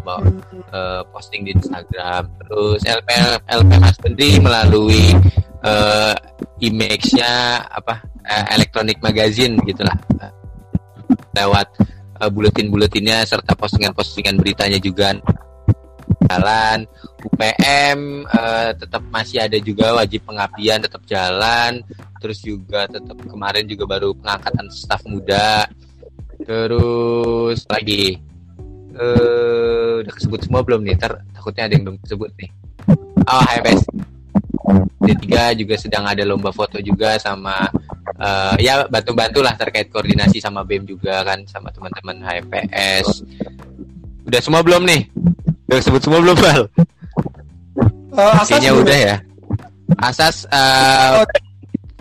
Bawa 0.00 0.24
eh, 0.50 1.02
posting 1.12 1.46
di 1.46 1.52
Instagram. 1.54 2.28
Terus 2.44 2.80
LP 2.84 3.08
LP 3.48 3.70
Mas 3.78 3.96
Menteri 4.00 4.30
melalui 4.40 5.04
eh, 5.64 6.14
image-nya 6.60 7.64
apa 7.68 8.04
eh, 8.24 8.44
electronic 8.56 8.98
magazine 9.00 9.56
gitulah. 9.64 9.96
Eh, 10.20 10.32
lewat 11.36 11.68
eh, 12.20 12.30
buletin-buletinnya 12.30 13.24
serta 13.24 13.54
postingan-postingan 13.56 14.40
beritanya 14.40 14.80
juga. 14.80 15.16
Jalan 16.30 16.86
UPM 17.26 18.22
eh, 18.28 18.70
tetap 18.76 19.02
masih 19.10 19.42
ada 19.44 19.58
juga 19.60 19.96
wajib 19.98 20.24
pengabdian 20.26 20.80
tetap 20.82 21.02
jalan. 21.06 21.82
Terus 22.20 22.44
juga 22.44 22.84
tetap 22.84 23.16
kemarin 23.24 23.64
juga 23.64 23.88
baru 23.88 24.12
pengangkatan 24.12 24.68
staf 24.68 25.00
muda. 25.08 25.64
Terus 26.44 27.64
lagi 27.68 28.29
eh 29.00 30.04
udah 30.04 30.12
kesebut 30.12 30.40
semua 30.44 30.60
belum 30.60 30.84
nih? 30.84 30.94
Ntar 31.00 31.24
takutnya 31.32 31.62
ada 31.68 31.72
yang 31.72 31.84
belum 31.88 31.98
kesebut 32.04 32.30
nih. 32.36 32.50
Oh 33.24 33.42
HMS 33.44 33.82
D3 35.00 35.56
juga 35.56 35.74
sedang 35.80 36.04
ada 36.06 36.22
lomba 36.22 36.52
foto 36.52 36.78
juga 36.84 37.16
sama 37.16 37.68
eh, 38.20 38.54
ya 38.60 38.84
bantu-bantu 38.86 39.40
lah 39.40 39.56
terkait 39.56 39.88
koordinasi 39.88 40.38
sama 40.38 40.62
BEM 40.62 40.84
juga 40.84 41.24
kan 41.24 41.40
sama 41.48 41.72
teman-teman 41.72 42.20
HMPS 42.20 43.24
udah 44.30 44.40
semua 44.40 44.60
belum 44.62 44.84
nih? 44.86 45.10
Udah 45.66 45.78
kesebut 45.80 46.02
semua 46.04 46.20
belum 46.22 46.36
Bal? 46.38 46.62
Kayaknya 48.46 48.70
juga. 48.74 48.82
udah 48.84 48.98
ya. 48.98 49.16
Asas 49.98 50.46
eh, 50.46 51.18
Oh, 51.18 51.26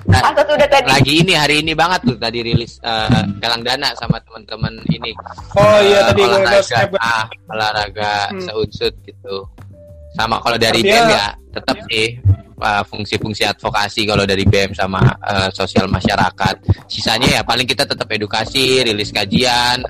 Asas 0.10 0.48
udah 0.48 0.68
tadi. 0.68 0.88
lagi 0.90 1.14
ini 1.22 1.34
hari 1.34 1.56
ini 1.62 1.74
banget 1.74 2.02
tuh 2.04 2.18
tadi 2.18 2.42
rilis 2.42 2.82
eh, 2.82 3.08
galang 3.38 3.62
dana 3.62 3.94
sama 3.94 4.18
teman-teman 4.20 4.74
ini. 4.90 5.14
Oh 5.54 5.78
iya 5.80 6.02
Eh, 6.02 6.04
tadi 6.08 6.22
gue 6.22 6.40
olahraga 6.40 6.98
ah, 6.98 7.24
olahraga 7.48 8.14
Hmm. 8.30 8.42
seunsut 8.42 8.94
gitu. 9.04 9.46
Sama 10.12 10.42
kalau 10.42 10.58
dari 10.58 10.82
Artinya- 10.82 11.06
BEM 11.06 11.14
ya 11.14 11.26
tetap 11.50 11.78
sih 11.86 12.06
uh, 12.58 12.84
fungsi-fungsi 12.84 13.46
advokasi 13.46 14.02
kalau 14.04 14.26
dari 14.26 14.42
BEM 14.44 14.74
sama 14.74 14.98
uh, 15.22 15.50
sosial 15.50 15.86
masyarakat. 15.86 16.56
Sisanya 16.86 17.30
ya 17.30 17.42
paling 17.42 17.66
kita 17.66 17.86
tetap 17.86 18.10
edukasi 18.10 18.82
rilis 18.82 19.10
kajian 19.10 19.86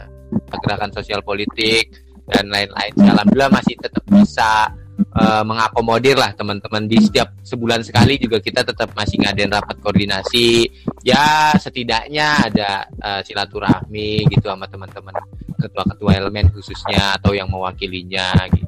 gerakan 0.59 0.91
sosial 0.91 1.21
politik 1.21 1.95
dan 2.27 2.45
lain-lain. 2.45 2.93
Alhamdulillah 2.99 3.49
masih 3.49 3.73
tetap 3.75 4.03
bisa 4.05 4.67
uh, 5.15 5.43
mengakomodir 5.43 6.15
lah 6.19 6.31
teman-teman. 6.35 6.85
Di 6.87 6.99
setiap 6.99 7.35
sebulan 7.43 7.81
sekali 7.85 8.19
juga 8.19 8.39
kita 8.43 8.63
tetap 8.63 8.91
masih 8.93 9.21
ngadain 9.23 9.51
rapat 9.51 9.77
koordinasi. 9.79 10.67
Ya 11.05 11.53
setidaknya 11.55 12.49
ada 12.51 12.69
uh, 12.99 13.21
silaturahmi 13.23 14.27
gitu 14.31 14.47
sama 14.49 14.67
teman-teman 14.67 15.15
ketua-ketua 15.59 16.11
elemen 16.15 16.47
khususnya 16.55 17.19
atau 17.19 17.35
yang 17.35 17.51
mewakilinya 17.51 18.31
gitu. 18.55 18.67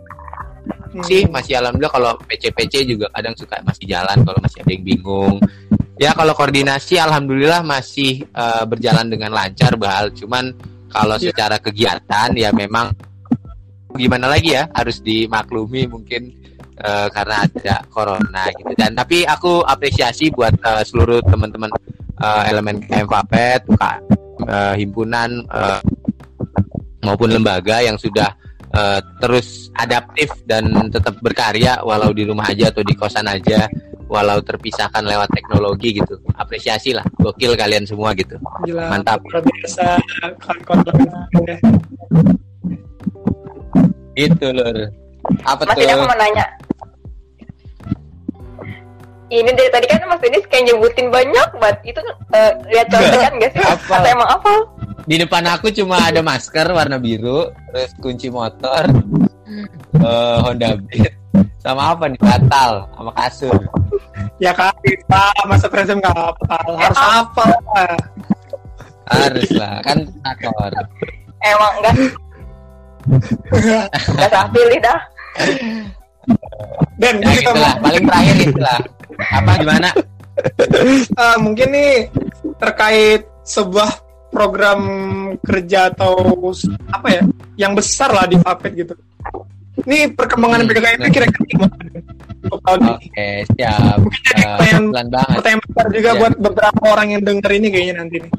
Hmm. 0.92 1.08
sih 1.08 1.24
masih 1.32 1.56
alhamdulillah 1.56 1.94
kalau 1.96 2.12
PC-PC 2.28 2.84
juga 2.84 3.08
kadang 3.16 3.32
suka 3.40 3.64
masih 3.64 3.88
jalan 3.88 4.18
kalau 4.28 4.40
masih 4.44 4.60
ada 4.60 4.72
yang 4.76 4.84
bingung. 4.84 5.36
Ya 5.96 6.12
kalau 6.12 6.36
koordinasi 6.36 7.00
alhamdulillah 7.00 7.64
masih 7.64 8.28
eh, 8.28 8.64
berjalan 8.68 9.08
dengan 9.08 9.32
lancar 9.32 9.80
bahal 9.80 10.12
cuman 10.12 10.52
kalau 10.92 11.16
Iya. 11.16 11.32
secara 11.32 11.58
kegiatan 11.64 12.36
ya 12.36 12.52
memang 12.52 12.92
gimana 13.96 14.32
lagi 14.32 14.56
ya 14.56 14.68
harus 14.76 15.00
dimaklumi 15.04 15.88
mungkin 15.88 16.32
eh, 16.82 17.08
karena 17.12 17.46
ada 17.46 17.76
corona 17.88 18.50
gitu 18.56 18.74
dan 18.76 18.98
tapi 18.98 19.24
aku 19.24 19.64
apresiasi 19.66 20.34
buat 20.34 20.54
eh, 20.54 20.84
seluruh 20.86 21.22
teman-teman 21.26 21.70
eh, 22.22 22.44
elemen 22.52 22.82
KM 22.86 23.08
eh, 24.50 24.74
himpunan 24.78 25.30
eh, 25.46 25.82
maupun 27.02 27.34
lembaga 27.34 27.82
yang 27.82 27.98
sudah 27.98 28.30
eh, 28.74 29.00
terus 29.22 29.70
adaptif 29.78 30.30
dan 30.46 30.70
tetap 30.90 31.18
berkarya 31.22 31.82
walau 31.86 32.14
di 32.14 32.26
rumah 32.26 32.50
aja 32.50 32.70
atau 32.70 32.86
di 32.86 32.94
kosan 32.98 33.30
aja 33.30 33.70
walau 34.12 34.44
terpisahkan 34.44 35.08
lewat 35.08 35.32
teknologi 35.32 36.04
gitu 36.04 36.20
apresiasi 36.36 36.92
lah 36.92 37.08
gokil 37.16 37.56
kalian 37.56 37.88
semua 37.88 38.12
gitu 38.12 38.36
Gila. 38.68 38.92
mantap 38.92 39.24
Luar 39.24 39.40
biasa 39.40 39.96
kawan-kawan. 40.44 42.44
Itu 44.16 44.52
loh 44.52 44.92
apa 45.46 45.62
Mas 45.70 45.78
tuh 45.78 45.86
aku 45.86 46.06
mau 46.10 46.18
nanya. 46.18 46.46
Ini 49.32 49.48
dari 49.48 49.70
tadi 49.72 49.86
kan 49.88 50.04
Mas 50.12 50.20
Denis 50.20 50.44
kayak 50.52 50.68
nyebutin 50.68 51.08
banyak 51.08 51.50
banget. 51.56 51.78
Itu 51.96 52.02
eh, 52.36 52.52
lihat 52.68 52.88
contekan 52.92 53.40
gak 53.40 53.52
sih? 53.56 53.64
Apa? 53.64 53.96
Atau 54.02 54.10
emang 54.12 54.30
apa? 54.30 54.54
di 55.10 55.18
depan 55.18 55.42
aku 55.50 55.74
cuma 55.74 55.98
ada 55.98 56.22
masker 56.22 56.78
warna 56.78 57.02
biru 57.02 57.50
terus 57.74 57.90
kunci 57.98 58.30
motor 58.30 58.86
eh, 59.98 60.38
Honda 60.46 60.78
Beat 60.78 61.18
Sama 61.58 61.94
apa 61.94 62.10
nih? 62.10 62.18
Batal 62.18 62.90
sama 62.98 63.12
kasur. 63.14 63.54
Ya 64.42 64.50
kan, 64.50 64.74
Pak, 65.06 65.46
masa 65.46 65.70
present 65.70 66.02
nggak 66.02 66.12
apa 66.12 66.58
harus 66.74 66.98
apa? 66.98 67.46
Harus 69.06 69.50
lah, 69.54 69.78
kan 69.86 70.10
akor. 70.26 70.74
Emang 71.46 71.72
enggak 71.78 71.94
salah 74.18 74.46
pilih 74.50 74.80
dah. 74.80 75.00
Dan 76.96 77.18
Ya 77.18 77.30
kita 77.34 77.50
gitulah, 77.50 77.74
paling 77.82 78.04
terakhir 78.06 78.36
itulah. 78.46 78.78
Apa 79.32 79.52
gimana? 79.58 79.90
Eh, 81.12 81.38
mungkin 81.38 81.68
nih 81.70 81.94
terkait 82.58 83.26
sebuah 83.44 83.90
program 84.32 84.80
kerja 85.44 85.92
atau 85.92 86.14
apa 86.88 87.08
ya 87.12 87.22
yang 87.60 87.74
besar 87.76 88.10
lah 88.10 88.26
di 88.26 88.38
Papet 88.38 88.72
gitu. 88.76 88.94
Ini 89.82 90.14
perkembangan 90.14 90.62
Hmm, 90.62 90.70
PKKMB 90.70 90.98
benar. 91.00 91.10
kira-kira 91.10 91.46
gimana? 91.48 91.76
Oke, 92.52 93.30
siap. 93.50 93.98
Eh, 94.38 94.78
pelan 94.78 95.08
banget. 95.10 95.36
Pertanyaan 95.42 95.62
besar 95.66 95.86
juga 95.90 96.10
Ya. 96.10 96.20
buat 96.22 96.34
beberapa 96.38 96.82
orang 96.86 97.08
yang 97.12 97.22
denger 97.22 97.52
ini 97.52 97.68
kayaknya 97.70 97.96
nanti 97.98 98.16
nih. 98.22 98.32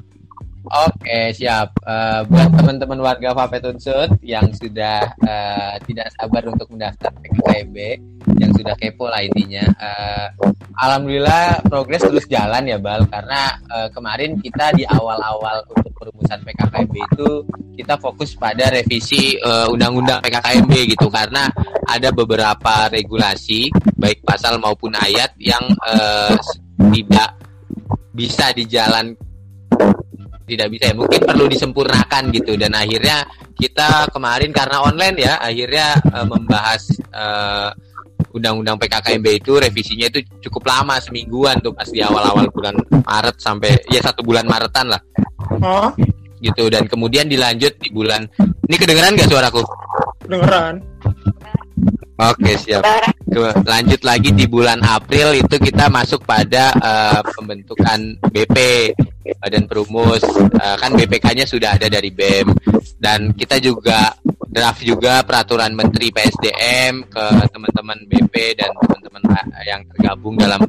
Oke, 0.72 1.37
siap. 1.37 1.76
Eh, 1.85 2.20
buat 2.32 2.48
teman-teman 2.56 2.96
warga 3.04 3.37
Fapet 3.37 3.61
Unsut 3.68 4.16
yang 4.24 4.48
sudah 4.56 5.04
eh, 5.20 5.76
tidak 5.85 6.08
sabar 6.16 6.48
untuk 6.48 6.64
mendaftar 6.72 7.12
PKKMB, 7.12 7.76
yang 8.40 8.56
sudah 8.56 8.72
kepo 8.80 9.12
lah 9.12 9.20
intinya. 9.20 9.68
Eh, 9.68 10.26
Alhamdulillah 10.80 11.61
progres 11.68 12.00
terus 12.00 12.24
jalan 12.24 12.64
ya, 12.64 12.80
Bal. 12.80 13.04
Karena 13.04 13.52
eh, 13.68 13.88
kemarin 13.92 14.40
kita 14.40 14.72
di 14.72 14.88
awal-awal 14.88 15.61
untuk 15.68 15.92
perumusan 15.92 16.40
PKKMB 16.40 16.94
itu 16.96 17.28
kita 17.76 18.00
fokus 18.00 18.32
pada 18.32 18.72
revisi 18.72 19.37
undang-undang 19.44 20.24
PKKMB 20.24 20.72
gitu. 20.96 21.12
Karena 21.12 21.52
ada 21.85 22.08
beberapa 22.16 22.88
regulasi, 22.88 23.68
baik 24.00 24.24
pasal 24.24 24.56
maupun 24.56 24.96
ayat 24.96 25.37
yang 25.37 25.68
eh, 25.85 26.32
tidak 26.96 27.37
bisa 28.16 28.56
dijalan 28.56 29.12
tidak 30.46 30.68
bisa 30.72 30.90
ya. 30.90 30.94
Mungkin 30.94 31.20
perlu 31.22 31.44
disempurnakan 31.48 32.33
gitu. 32.35 32.59
Dan 32.59 32.74
akhirnya 32.74 33.26
kita 33.57 34.11
kemarin 34.11 34.50
karena 34.50 34.83
online 34.83 35.16
ya 35.22 35.35
akhirnya 35.38 35.98
eh, 36.00 36.26
membahas 36.26 36.83
eh, 36.92 37.70
undang-undang 38.33 38.81
PKKMB 38.81 39.26
itu 39.44 39.52
revisinya 39.61 40.09
itu 40.09 40.24
cukup 40.48 40.72
lama 40.72 40.96
semingguan 41.02 41.61
tuh 41.61 41.76
pas 41.76 41.85
di 41.85 42.00
awal-awal 42.00 42.48
bulan 42.48 42.74
Maret 43.05 43.37
sampai 43.37 43.76
ya 43.92 44.00
satu 44.00 44.24
bulan 44.24 44.48
Maretan 44.48 44.88
lah. 44.88 45.00
Oh, 45.61 45.92
gitu. 46.40 46.72
Dan 46.72 46.88
kemudian 46.88 47.28
dilanjut 47.28 47.76
di 47.76 47.92
bulan 47.92 48.24
ini 48.68 48.76
kedengeran 48.81 49.18
gak 49.20 49.28
suaraku? 49.28 49.61
beneran. 50.22 50.81
Oke 52.20 52.53
siap. 52.61 52.85
Lanjut 53.64 54.01
lagi 54.05 54.31
di 54.37 54.44
bulan 54.44 54.85
April 54.85 55.33
itu 55.37 55.57
kita 55.57 55.88
masuk 55.88 56.22
pada 56.29 56.72
eh, 56.77 57.20
pembentukan 57.33 58.20
BP 58.29 58.57
Badan 59.40 59.64
Perumus 59.64 60.20
Eh, 60.62 60.77
kan 60.79 60.94
BPK-nya 60.94 61.42
sudah 61.42 61.75
ada 61.75 61.90
dari 61.90 62.14
BEM 62.14 62.55
dan 63.03 63.35
kita 63.35 63.59
juga 63.59 64.14
draft 64.52 64.84
juga 64.84 65.24
peraturan 65.24 65.72
Menteri 65.72 66.12
PSDM 66.12 67.08
ke 67.08 67.24
teman-teman 67.48 67.98
BP 68.04 68.60
dan 68.60 68.70
teman-teman 68.76 69.24
yang 69.64 69.80
tergabung 69.88 70.36
dalam 70.36 70.60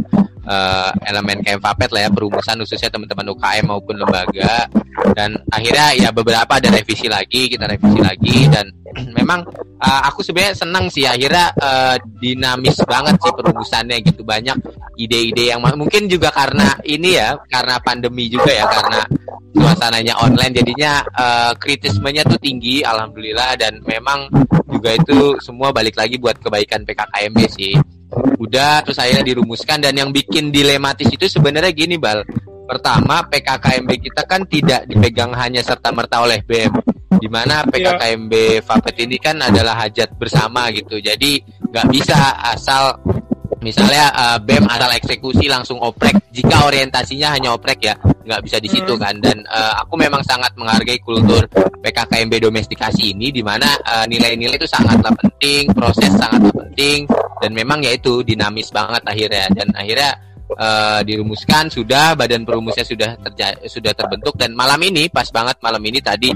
eh, 0.48 0.91
elemen 1.12 1.43
KMFAPET 1.43 1.89
lah 1.91 2.02
ya 2.08 2.10
perumusan 2.12 2.60
khususnya 2.63 2.89
teman-teman 2.91 3.36
UKM 3.36 3.65
maupun 3.67 3.96
lembaga. 4.00 4.67
Dan 5.13 5.36
akhirnya 5.52 6.00
ya 6.00 6.10
beberapa 6.15 6.48
ada 6.48 6.69
revisi 6.72 7.12
lagi 7.12 7.52
kita 7.52 7.67
revisi 7.67 8.00
lagi. 8.00 8.48
Dan 8.48 8.72
memang 9.19 9.43
eh, 9.84 10.02
aku 10.08 10.24
sebenarnya 10.24 10.56
senang 10.56 10.88
sih 10.88 11.04
akhirnya 11.04 11.52
eh, 11.60 11.96
dinamis 12.24 12.80
banget 12.88 13.19
sih 13.19 13.34
perumusannya 13.36 13.98
gitu. 14.04 14.24
Banyak 14.24 14.58
ide-ide 14.98 15.54
yang 15.54 15.62
mungkin 15.64 16.06
juga 16.06 16.30
karena 16.30 16.78
ini 16.86 17.18
ya 17.18 17.38
karena 17.50 17.82
pandemi 17.82 18.30
juga 18.30 18.52
ya 18.54 18.66
karena 18.70 19.02
suasananya 19.54 20.14
online 20.20 20.54
jadinya 20.54 21.02
eh, 21.14 21.52
kritismenya 21.58 22.26
tuh 22.26 22.38
tinggi 22.42 22.82
alhamdulillah 22.82 23.56
dan 23.58 23.80
memang 23.86 24.28
juga 24.74 24.98
itu 24.98 25.38
semua 25.40 25.70
balik 25.70 25.96
lagi 25.96 26.18
buat 26.18 26.36
kebaikan 26.42 26.84
PKKMB 26.84 27.40
sih. 27.54 27.74
Udah 28.42 28.82
terus 28.86 29.00
akhirnya 29.02 29.26
dirumuskan 29.26 29.82
dan 29.82 29.98
yang 29.98 30.10
bikin 30.14 30.50
dilematis 30.54 31.10
itu 31.10 31.26
sebenarnya 31.30 31.72
gini 31.74 31.96
bal. 31.98 32.26
Pertama 32.68 33.24
PKKMB 33.30 33.90
kita 34.02 34.22
kan 34.26 34.44
tidak 34.50 34.86
dipegang 34.90 35.32
hanya 35.38 35.62
serta 35.62 35.94
merta 35.94 36.26
oleh 36.26 36.42
BEM 36.44 36.74
di 37.24 37.30
mana 37.30 37.64
PKKMB 37.64 38.64
Fapet 38.66 38.96
ini 39.06 39.16
kan 39.22 39.40
adalah 39.40 39.78
hajat 39.86 40.12
bersama 40.20 40.68
gitu. 40.74 41.00
Jadi 41.00 41.40
nggak 41.72 41.88
bisa 41.88 42.18
asal 42.44 43.00
misalnya 43.63 44.12
eh, 44.12 44.38
BEM 44.43 44.67
asal 44.67 44.91
eksekusi 44.93 45.47
langsung 45.47 45.80
oprek. 45.80 46.30
Jika 46.36 46.67
orientasinya 46.67 47.34
hanya 47.34 47.56
oprek 47.56 47.80
ya 47.80 47.95
nggak 47.95 48.41
bisa 48.43 48.60
di 48.60 48.69
situ 48.69 48.93
kan. 48.99 49.15
Dan 49.23 49.39
eh, 49.47 49.73
aku 49.80 49.95
memang 49.95 50.19
sangat 50.21 50.52
menghargai 50.60 50.99
kultur 50.99 51.47
PKKMB 51.80 52.43
domestikasi 52.43 53.15
ini 53.15 53.32
di 53.32 53.39
mana 53.39 53.71
eh, 53.80 54.06
nilai-nilai 54.12 54.60
itu 54.60 54.67
sangatlah 54.67 55.15
penting 55.15 55.71
proses 55.71 56.12
sangatlah 56.13 56.52
penting 56.67 57.08
dan 57.39 57.52
memang 57.56 57.80
ya 57.80 57.95
itu 57.95 58.21
dinamis 58.21 58.69
banget 58.69 59.02
akhirnya. 59.08 59.47
Dan 59.56 59.71
akhirnya 59.71 60.12
eh, 60.54 60.99
dirumuskan 61.08 61.71
sudah 61.71 62.19
badan 62.19 62.43
perumusnya 62.43 62.84
sudah 62.84 63.15
terja- 63.17 63.58
sudah 63.65 63.95
terbentuk. 63.95 64.36
Dan 64.36 64.54
malam 64.54 64.84
ini 64.84 65.08
pas 65.08 65.32
banget 65.32 65.56
malam 65.63 65.82
ini 65.82 66.04
tadi 66.04 66.30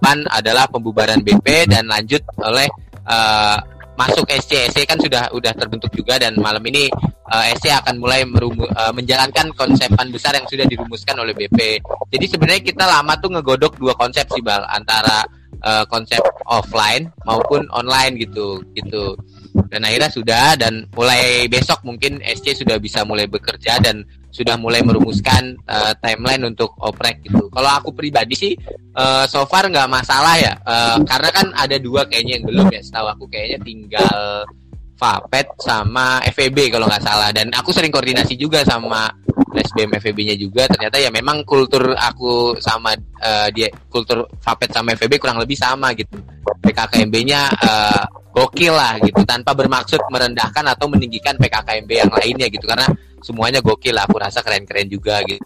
pan 0.00 0.20
adalah 0.28 0.68
pembubaran 0.68 1.20
BP 1.24 1.68
dan 1.68 1.88
lanjut 1.88 2.20
oleh 2.40 2.68
eh, 3.04 3.58
masuk 3.94 4.26
SC 4.26 4.70
SC 4.70 4.78
kan 4.86 4.98
sudah 4.98 5.30
udah 5.30 5.52
terbentuk 5.54 5.90
juga 5.94 6.18
dan 6.18 6.34
malam 6.38 6.62
ini 6.66 6.90
eh, 7.30 7.44
SC 7.54 7.70
akan 7.70 8.02
mulai 8.02 8.26
merumu- 8.26 8.70
eh, 8.70 8.92
menjalankan 8.92 9.54
konsepan 9.54 10.10
besar 10.10 10.34
yang 10.34 10.46
sudah 10.46 10.66
dirumuskan 10.66 11.14
oleh 11.18 11.32
BP. 11.34 11.78
Jadi 12.10 12.26
sebenarnya 12.26 12.62
kita 12.62 12.84
lama 12.84 13.14
tuh 13.18 13.30
ngegodok 13.34 13.78
dua 13.78 13.94
konsep 13.94 14.26
sih 14.34 14.42
bal 14.42 14.66
antara 14.66 15.22
eh, 15.62 15.84
konsep 15.86 16.20
offline 16.50 17.10
maupun 17.24 17.66
online 17.70 18.18
gitu 18.18 18.60
gitu. 18.74 19.14
Dan 19.54 19.86
akhirnya 19.86 20.10
sudah 20.10 20.58
dan 20.58 20.86
mulai 20.94 21.46
besok 21.46 21.86
mungkin 21.86 22.18
SC 22.22 22.66
sudah 22.66 22.78
bisa 22.82 23.06
mulai 23.06 23.30
bekerja 23.30 23.78
dan 23.78 24.02
sudah 24.34 24.58
mulai 24.58 24.82
merumuskan 24.82 25.54
eh, 25.62 25.92
timeline 26.02 26.42
untuk 26.42 26.74
oprek 26.82 27.22
gitu. 27.22 27.46
Kalau 27.54 27.70
aku 27.70 27.94
pribadi 27.94 28.34
sih 28.34 28.52
eh, 28.98 29.24
so 29.30 29.46
far 29.46 29.70
nggak 29.70 29.86
masalah 29.86 30.34
ya 30.38 30.54
Eh, 30.64 30.98
karena 31.04 31.28
kan 31.28 31.46
ada 31.52 31.76
dua 31.76 32.08
kayaknya 32.08 32.40
yang 32.40 32.44
belum 32.48 32.66
ya 32.72 32.80
setahu 32.80 33.06
aku 33.12 33.24
kayaknya 33.28 33.58
tinggal 33.60 34.48
Fapet 34.94 35.44
sama 35.60 36.22
FEB 36.30 36.70
kalau 36.72 36.86
nggak 36.86 37.04
salah 37.04 37.28
dan 37.34 37.52
aku 37.52 37.74
sering 37.74 37.92
koordinasi 37.92 38.38
juga 38.38 38.62
sama 38.64 39.10
SBM 39.54 39.96
FEB-nya 40.02 40.34
juga 40.34 40.66
ternyata 40.66 40.98
ya 40.98 41.10
memang 41.14 41.46
kultur 41.46 41.94
aku 41.94 42.58
sama 42.58 42.94
eh, 42.98 43.48
dia 43.54 43.68
kultur 43.86 44.26
Fapet 44.42 44.74
sama 44.74 44.94
FEB 44.98 45.18
kurang 45.22 45.38
lebih 45.38 45.54
sama 45.58 45.94
gitu. 45.94 46.18
PKKMB-nya 46.64 47.40
eh, 47.54 48.04
gokil 48.34 48.74
lah 48.74 48.98
gitu 48.98 49.22
tanpa 49.22 49.54
bermaksud 49.54 50.02
merendahkan 50.10 50.66
atau 50.66 50.90
meninggikan 50.90 51.38
PKKMB 51.38 51.90
yang 51.90 52.10
lainnya 52.10 52.46
gitu 52.50 52.66
karena 52.66 52.90
semuanya 53.22 53.62
gokil 53.62 53.94
lah 53.94 54.04
aku 54.04 54.18
rasa 54.18 54.42
keren-keren 54.42 54.90
juga 54.90 55.22
gitu. 55.24 55.40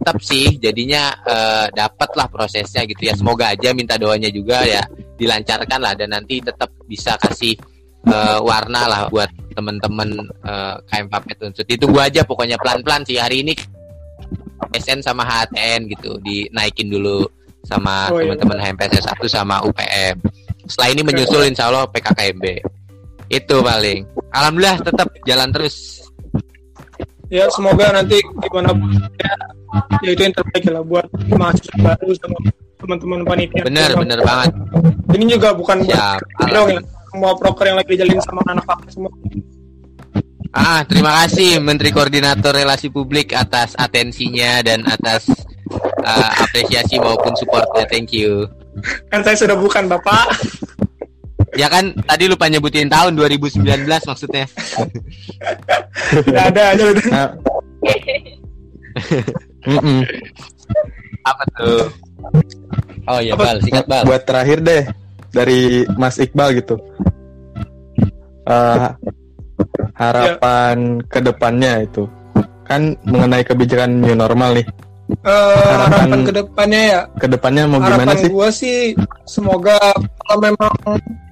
Tetap 0.00 0.16
sih 0.20 0.56
jadinya 0.60 1.12
eh, 1.24 1.66
dapatlah 1.72 2.28
prosesnya 2.28 2.84
gitu 2.84 3.08
ya. 3.08 3.16
Semoga 3.16 3.52
aja 3.52 3.72
minta 3.72 3.96
doanya 3.96 4.28
juga 4.28 4.64
ya 4.64 4.84
dilancarkan 5.20 5.80
lah 5.80 5.92
dan 5.92 6.16
nanti 6.16 6.40
tetap 6.40 6.72
bisa 6.88 7.20
kasih 7.20 7.52
eh, 8.08 8.38
warna 8.40 8.82
lah 8.88 9.00
buat 9.12 9.28
temen-temen 9.52 10.08
eh, 10.46 10.74
KM 10.88 11.06
Papet 11.10 11.36
Unsut 11.44 11.66
ditunggu 11.66 12.00
aja 12.00 12.24
pokoknya 12.24 12.56
pelan-pelan 12.56 13.04
sih. 13.04 13.20
Hari 13.20 13.44
ini 13.44 13.52
SN 14.76 15.02
sama 15.02 15.26
HTN 15.26 15.90
gitu 15.90 16.16
dinaikin 16.22 16.88
dulu 16.88 17.26
sama 17.66 18.08
Oh, 18.08 18.22
iya. 18.22 18.32
teman-teman 18.32 18.56
HMPS 18.56 19.04
1 19.04 19.28
sama 19.28 19.60
UPM 19.66 20.16
setelah 20.70 20.88
ini 20.94 21.02
menyusul 21.02 21.42
insya 21.44 21.66
Allah 21.68 21.84
PKKMB 21.90 22.44
itu 23.30 23.56
paling. 23.62 24.06
Alhamdulillah 24.34 24.78
tetap 24.82 25.08
jalan 25.26 25.48
terus. 25.54 26.02
Ya 27.30 27.46
semoga 27.54 27.94
nanti 27.94 28.18
gimana 28.18 28.74
ya, 29.22 29.34
ya 30.02 30.10
itu 30.10 30.22
yang 30.26 30.34
terbaik 30.34 30.66
lah 30.66 30.82
buat 30.82 31.06
mahasiswa 31.30 31.78
baru 31.78 32.10
sama 32.18 32.38
teman-teman 32.82 33.18
panitia. 33.22 33.62
bener 33.62 33.90
bener 33.94 34.18
banget. 34.26 34.50
Ini 35.14 35.24
juga 35.38 35.54
bukan 35.54 35.78
buat 35.86 35.94
siap. 35.94 36.20
dong 36.50 36.68
ya 36.74 36.80
semua 37.10 37.34
proker 37.34 37.74
yang 37.74 37.78
lagi 37.82 37.98
dijalin 37.98 38.22
sama 38.22 38.40
anak 38.46 38.64
fakultas 38.64 38.94
semua. 38.94 39.10
Ah, 40.50 40.82
terima 40.82 41.14
kasih 41.22 41.62
Menteri 41.62 41.94
Koordinator 41.94 42.50
Relasi 42.50 42.90
Publik 42.90 43.34
atas 43.38 43.78
atensinya 43.78 44.58
dan 44.66 44.82
atas 44.82 45.30
uh, 46.02 46.30
apresiasi 46.42 46.98
maupun 46.98 47.34
supportnya. 47.38 47.86
Thank 47.86 48.10
you. 48.14 48.50
Kan 49.14 49.22
saya 49.22 49.38
sudah 49.38 49.54
bukan 49.54 49.86
bapak. 49.86 50.26
Ya 51.54 51.70
kan 51.70 51.94
tadi 52.06 52.30
lupa 52.30 52.46
nyebutin 52.50 52.90
tahun 52.90 53.14
2019 53.14 53.62
maksudnya. 53.86 54.46
Tidak 56.26 56.44
ada 56.54 56.62
aja 56.74 56.84
udah. 56.98 57.06
Nah. 57.10 57.28
Apa 61.26 61.42
tuh? 61.58 61.84
Oh 63.06 63.18
iya 63.22 63.34
Apa? 63.34 63.54
Bal, 63.54 63.58
sikat 63.62 63.86
Bal. 63.86 64.02
buat 64.06 64.22
terakhir 64.26 64.58
deh 64.62 64.82
dari 65.30 65.86
Mas 65.94 66.18
Iqbal 66.18 66.58
gitu 66.58 66.78
uh, 68.50 68.94
harapan 69.94 70.76
yeah. 70.98 71.06
ke 71.06 71.18
depannya 71.22 71.72
itu 71.86 72.04
kan 72.64 72.94
mengenai 73.02 73.42
kebijakan 73.42 73.98
new 73.98 74.14
normal 74.14 74.54
nih. 74.54 74.66
Uh, 75.26 75.58
harapan, 75.58 75.90
harapan 75.90 76.20
ke 76.22 76.32
depannya 76.38 76.80
ya. 76.86 77.00
Ke 77.18 77.26
depannya 77.26 77.62
mau 77.66 77.82
harapan 77.82 78.06
gimana 78.06 78.12
sih? 78.14 78.28
Gue 78.30 78.48
sih 78.54 78.78
semoga 79.26 79.74
kalau 79.98 80.38
memang 80.38 80.72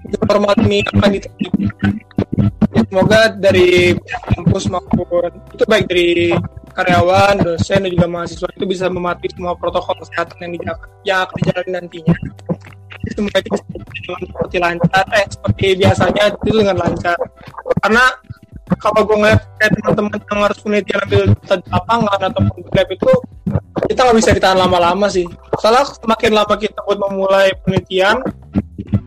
new 0.02 0.22
normal 0.26 0.54
ini 0.66 0.82
akan 0.82 1.10
diterima, 1.14 1.70
ya 2.74 2.82
semoga 2.90 3.20
dari 3.38 3.94
kampus 4.34 4.66
maupun 4.66 5.30
itu 5.54 5.64
baik 5.70 5.86
dari 5.86 6.34
karyawan, 6.74 7.38
dosen 7.42 7.86
dan 7.86 7.90
juga 7.90 8.06
mahasiswa 8.10 8.48
itu 8.54 8.66
bisa 8.66 8.86
mematuhi 8.90 9.30
semua 9.34 9.54
protokol 9.54 9.94
kesehatan 10.02 10.58
yang, 10.58 10.78
yang 11.06 11.18
akan 11.26 11.36
dijalani 11.42 11.70
nantinya 11.74 12.14
semua 13.14 13.36
itu 13.38 13.50
dengan 14.04 14.20
seperti 14.26 14.56
lancar. 14.58 15.04
Eh 15.14 15.26
seperti 15.28 15.66
biasanya 15.78 16.22
itu 16.32 16.50
dengan 16.52 16.76
lancar. 16.78 17.18
Karena 17.84 18.04
kalau 18.76 19.00
gue 19.08 19.16
ngeliat 19.16 19.40
kayak 19.56 19.72
teman-teman 19.80 20.12
yang 20.20 20.40
harus 20.44 20.58
penelitian 20.60 21.00
ambil 21.08 21.22
di 21.32 21.68
lapangan 21.72 22.20
atau 22.20 22.40
lab 22.76 22.88
itu 22.92 23.10
kita 23.88 24.00
nggak 24.04 24.18
bisa 24.20 24.30
ditahan 24.36 24.58
lama-lama 24.60 25.06
sih. 25.08 25.24
Soalnya 25.56 25.88
semakin 25.88 26.32
lama 26.36 26.54
kita 26.60 26.78
buat 26.84 26.98
memulai 27.00 27.48
penelitian 27.64 28.20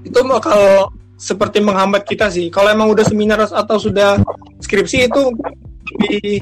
itu 0.01 0.19
bakal 0.25 0.89
seperti 1.21 1.61
menghambat 1.61 2.01
kita 2.09 2.33
sih. 2.33 2.49
Kalau 2.49 2.73
emang 2.73 2.89
udah 2.89 3.05
seminar 3.05 3.45
atau 3.45 3.77
sudah 3.77 4.17
skripsi 4.65 5.05
itu 5.05 5.21
lebih 5.93 6.41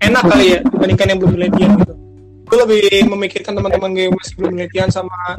enak 0.00 0.24
kali 0.24 0.46
ya 0.56 0.58
dibandingkan 0.64 1.06
yang 1.12 1.18
belum 1.20 1.32
penelitian 1.36 1.70
gitu. 1.84 1.94
Gue 2.48 2.58
lebih 2.64 2.82
memikirkan 3.12 3.52
teman-teman 3.52 3.92
gue 3.92 4.08
masih 4.08 4.34
belum 4.40 4.56
penelitian 4.56 4.88
sama 4.88 5.36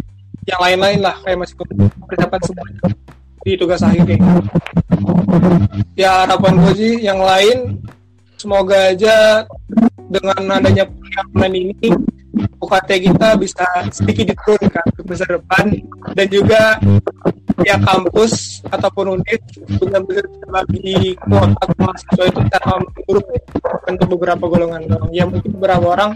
yang 0.50 0.60
lain-lain 0.60 1.00
lah 1.06 1.16
kayak 1.22 1.38
masih 1.46 1.56
persiapan 2.10 2.42
semuanya 2.42 2.82
di 3.40 3.52
tugas 3.56 3.80
akhir 3.86 4.04
kayak 4.04 4.20
gitu. 4.20 4.42
ya 5.96 6.26
harapan 6.26 6.54
gue 6.60 6.74
sih 6.76 6.94
yang 7.06 7.22
lain 7.22 7.80
semoga 8.36 8.92
aja 8.92 9.46
dengan 10.10 10.60
adanya 10.60 10.90
kuliah 10.90 11.48
ini 11.54 11.90
UKT 12.60 12.90
kita 13.10 13.28
bisa 13.40 13.66
sedikit 13.90 14.32
diturunkan 14.32 14.86
ke 14.94 15.02
masa 15.08 15.26
depan 15.28 15.66
dan 16.14 16.28
juga 16.30 16.78
ya 17.66 17.76
kampus 17.82 18.64
ataupun 18.70 19.20
unit 19.20 19.42
juga 19.82 19.98
bisa 20.06 20.24
bagi 20.48 21.18
kuota 21.20 21.66
mahasiswa 21.80 22.24
itu 22.30 22.40
secara 22.48 22.80
menurut 22.80 23.26
untuk 23.90 24.08
beberapa 24.16 24.44
golongan 24.46 24.82
dong. 24.88 25.10
Ya 25.12 25.26
mungkin 25.26 25.52
beberapa 25.58 25.86
orang 25.98 26.12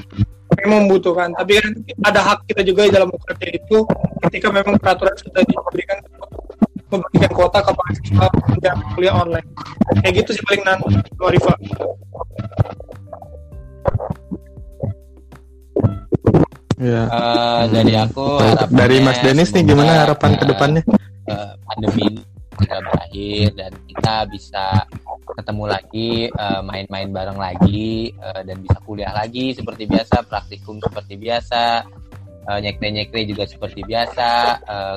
memang 0.62 0.88
membutuhkan, 0.88 1.30
tapi 1.34 1.58
kan 1.58 1.72
ada 2.06 2.20
hak 2.22 2.40
kita 2.50 2.62
juga 2.62 2.90
dalam 2.92 3.10
UKT 3.10 3.42
itu 3.58 3.78
ketika 4.30 4.48
memang 4.54 4.78
peraturan 4.78 5.16
sudah 5.18 5.42
diberikan 5.46 6.00
memberikan 6.94 7.32
kuota 7.34 7.60
ke 7.66 7.72
mahasiswa 7.74 8.26
untuk 8.54 8.74
kuliah 8.94 9.16
online. 9.18 9.48
Kayak 10.06 10.14
gitu 10.24 10.30
sih 10.38 10.44
paling 10.46 10.64
nanti, 10.66 10.94
Rifa. 11.18 11.54
Ya. 16.84 17.08
Uh, 17.08 17.64
dari 17.72 17.94
aku 17.96 18.44
dari 18.68 18.98
Mas 19.00 19.22
Denis 19.24 19.56
nih 19.56 19.64
gimana 19.64 20.04
harapan 20.04 20.36
uh, 20.36 20.38
ke 20.38 20.46
depannya? 20.52 20.84
Uh, 21.32 21.56
pandemi 21.64 22.12
ini 22.12 22.33
sudah 22.60 22.80
berakhir 22.82 23.46
dan 23.58 23.72
kita 23.90 24.16
bisa 24.30 24.66
ketemu 25.34 25.66
lagi 25.66 26.12
main-main 26.62 27.08
uh, 27.10 27.14
bareng 27.14 27.40
lagi 27.40 28.14
uh, 28.22 28.42
dan 28.46 28.58
bisa 28.62 28.78
kuliah 28.84 29.14
lagi 29.16 29.56
seperti 29.56 29.90
biasa 29.90 30.26
praktikum 30.28 30.78
seperti 30.84 31.18
biasa 31.18 31.88
uh, 32.48 32.60
nyekre-nyekre 32.60 33.24
juga 33.28 33.44
seperti 33.48 33.82
biasa, 33.84 34.30
uh, 34.68 34.96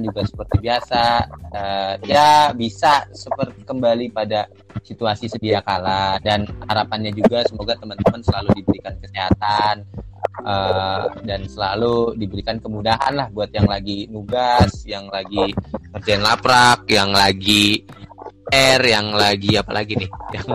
juga 0.00 0.20
seperti 0.24 0.56
biasa, 0.60 1.02
uh, 1.52 1.94
ya 2.04 2.52
bisa 2.52 3.08
seperti 3.12 3.64
kembali 3.64 4.12
pada 4.12 4.48
situasi 4.84 5.28
sedia 5.28 5.60
kala 5.64 6.16
dan 6.24 6.44
harapannya 6.68 7.12
juga 7.12 7.44
semoga 7.48 7.76
teman-teman 7.76 8.20
selalu 8.24 8.48
diberikan 8.64 8.94
kesehatan 9.00 9.84
uh, 10.42 11.04
dan 11.26 11.44
selalu 11.46 12.14
diberikan 12.16 12.56
kemudahan 12.62 13.12
lah 13.14 13.26
buat 13.30 13.50
yang 13.50 13.66
lagi 13.66 14.06
nugas, 14.08 14.86
yang 14.86 15.10
lagi 15.10 15.50
kerjain 15.96 16.22
laprak, 16.22 16.86
yang 16.86 17.10
lagi 17.10 17.82
R 18.50 18.82
yang 18.82 19.14
lagi 19.14 19.54
apa 19.54 19.70
lagi 19.70 19.94
nih? 19.94 20.10
Yang 20.34 20.46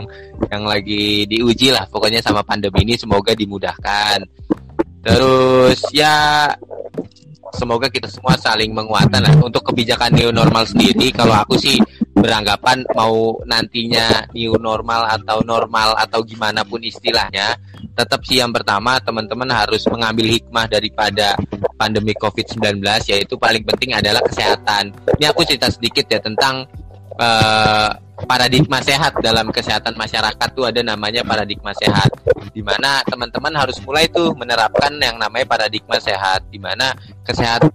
yang 0.52 0.64
lagi 0.68 1.24
diuji 1.32 1.72
lah 1.72 1.88
pokoknya 1.88 2.20
sama 2.20 2.44
pandemi 2.44 2.84
ini 2.84 3.00
semoga 3.00 3.32
dimudahkan. 3.32 4.20
Terus 5.00 5.80
ya 5.96 6.52
semoga 7.56 7.88
kita 7.88 8.12
semua 8.12 8.36
saling 8.36 8.76
menguatkan 8.76 9.24
lah 9.24 9.34
untuk 9.40 9.72
kebijakan 9.72 10.12
new 10.12 10.32
normal 10.36 10.68
sendiri. 10.68 11.08
Kalau 11.16 11.40
aku 11.40 11.56
sih 11.56 11.80
beranggapan 12.12 12.84
mau 12.96 13.40
nantinya 13.48 14.28
new 14.36 14.60
normal 14.60 15.08
atau 15.16 15.40
normal 15.48 15.96
atau 15.96 16.20
gimana 16.28 16.68
pun 16.68 16.84
istilahnya 16.84 17.56
tetap 17.96 18.22
sih 18.28 18.44
yang 18.44 18.52
pertama 18.52 19.00
teman-teman 19.00 19.48
harus 19.56 19.88
mengambil 19.88 20.28
hikmah 20.28 20.68
daripada 20.68 21.40
pandemi 21.80 22.12
COVID-19 22.20 22.84
yaitu 23.08 23.40
paling 23.40 23.64
penting 23.64 23.96
adalah 23.96 24.20
kesehatan. 24.28 24.92
Ini 25.16 25.32
aku 25.32 25.48
cerita 25.48 25.72
sedikit 25.72 26.04
ya 26.12 26.20
tentang 26.20 26.68
uh, 27.16 27.90
paradigma 28.28 28.84
sehat. 28.84 29.16
Dalam 29.24 29.48
kesehatan 29.48 29.96
masyarakat 29.96 30.48
tuh 30.52 30.68
ada 30.68 30.84
namanya 30.84 31.24
paradigma 31.24 31.72
sehat 31.72 32.12
di 32.52 32.60
mana 32.60 33.00
teman-teman 33.08 33.56
harus 33.56 33.80
mulai 33.88 34.12
tuh 34.12 34.36
menerapkan 34.36 34.92
yang 35.00 35.16
namanya 35.16 35.48
paradigma 35.48 35.96
sehat 35.96 36.44
di 36.52 36.60
mana 36.60 36.92
kesehatan 37.24 37.72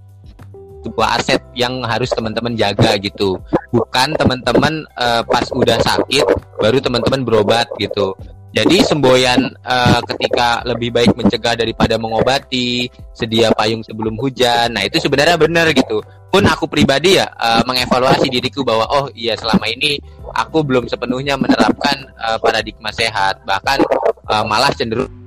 sebuah 0.80 1.20
aset 1.20 1.40
yang 1.56 1.80
harus 1.84 2.12
teman-teman 2.12 2.56
jaga 2.56 2.96
gitu. 3.00 3.40
Bukan 3.72 4.16
teman-teman 4.20 4.84
uh, 5.00 5.24
pas 5.24 5.48
udah 5.48 5.80
sakit 5.80 6.24
baru 6.60 6.76
teman-teman 6.76 7.24
berobat 7.24 7.68
gitu 7.80 8.12
jadi 8.51 8.82
semboyan 8.82 9.46
uh, 9.62 10.03
ketika 10.11 10.66
lebih 10.66 10.90
baik 10.90 11.14
mencegah 11.14 11.55
daripada 11.55 11.94
mengobati, 11.94 12.90
sedia 13.14 13.55
payung 13.55 13.86
sebelum 13.86 14.18
hujan. 14.18 14.74
Nah, 14.74 14.82
itu 14.82 14.98
sebenarnya 14.98 15.38
benar 15.38 15.70
gitu. 15.70 16.03
Pun 16.30 16.42
aku 16.46 16.66
pribadi 16.66 17.18
ya 17.18 17.30
uh, 17.30 17.62
mengevaluasi 17.66 18.26
diriku 18.26 18.66
bahwa 18.66 18.86
oh 18.90 19.07
iya 19.14 19.38
selama 19.38 19.66
ini 19.70 19.98
aku 20.34 20.66
belum 20.66 20.90
sepenuhnya 20.90 21.38
menerapkan 21.38 22.07
uh, 22.18 22.38
paradigma 22.42 22.90
sehat, 22.90 23.38
bahkan 23.46 23.82
uh, 24.30 24.42
malah 24.46 24.70
cenderung 24.74 25.19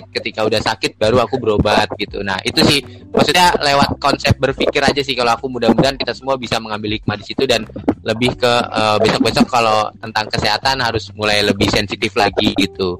ketika 0.00 0.42
udah 0.42 0.58
sakit 0.58 0.98
baru 0.98 1.22
aku 1.22 1.38
berobat 1.38 1.86
gitu. 2.00 2.24
Nah, 2.24 2.40
itu 2.42 2.64
sih 2.66 2.80
maksudnya 3.12 3.54
lewat 3.60 4.00
konsep 4.00 4.34
berpikir 4.40 4.82
aja 4.82 5.04
sih 5.04 5.14
kalau 5.14 5.36
aku 5.36 5.46
mudah-mudahan 5.46 5.94
kita 5.94 6.16
semua 6.16 6.34
bisa 6.40 6.58
mengambil 6.58 6.96
hikmah 6.98 7.14
di 7.20 7.24
situ 7.26 7.44
dan 7.44 7.62
lebih 8.02 8.34
ke 8.34 8.52
uh, 8.70 8.98
besok-besok 8.98 9.46
kalau 9.46 9.90
tentang 10.00 10.26
kesehatan 10.32 10.82
harus 10.82 11.12
mulai 11.14 11.44
lebih 11.44 11.68
sensitif 11.70 12.16
lagi 12.18 12.50
gitu. 12.56 12.98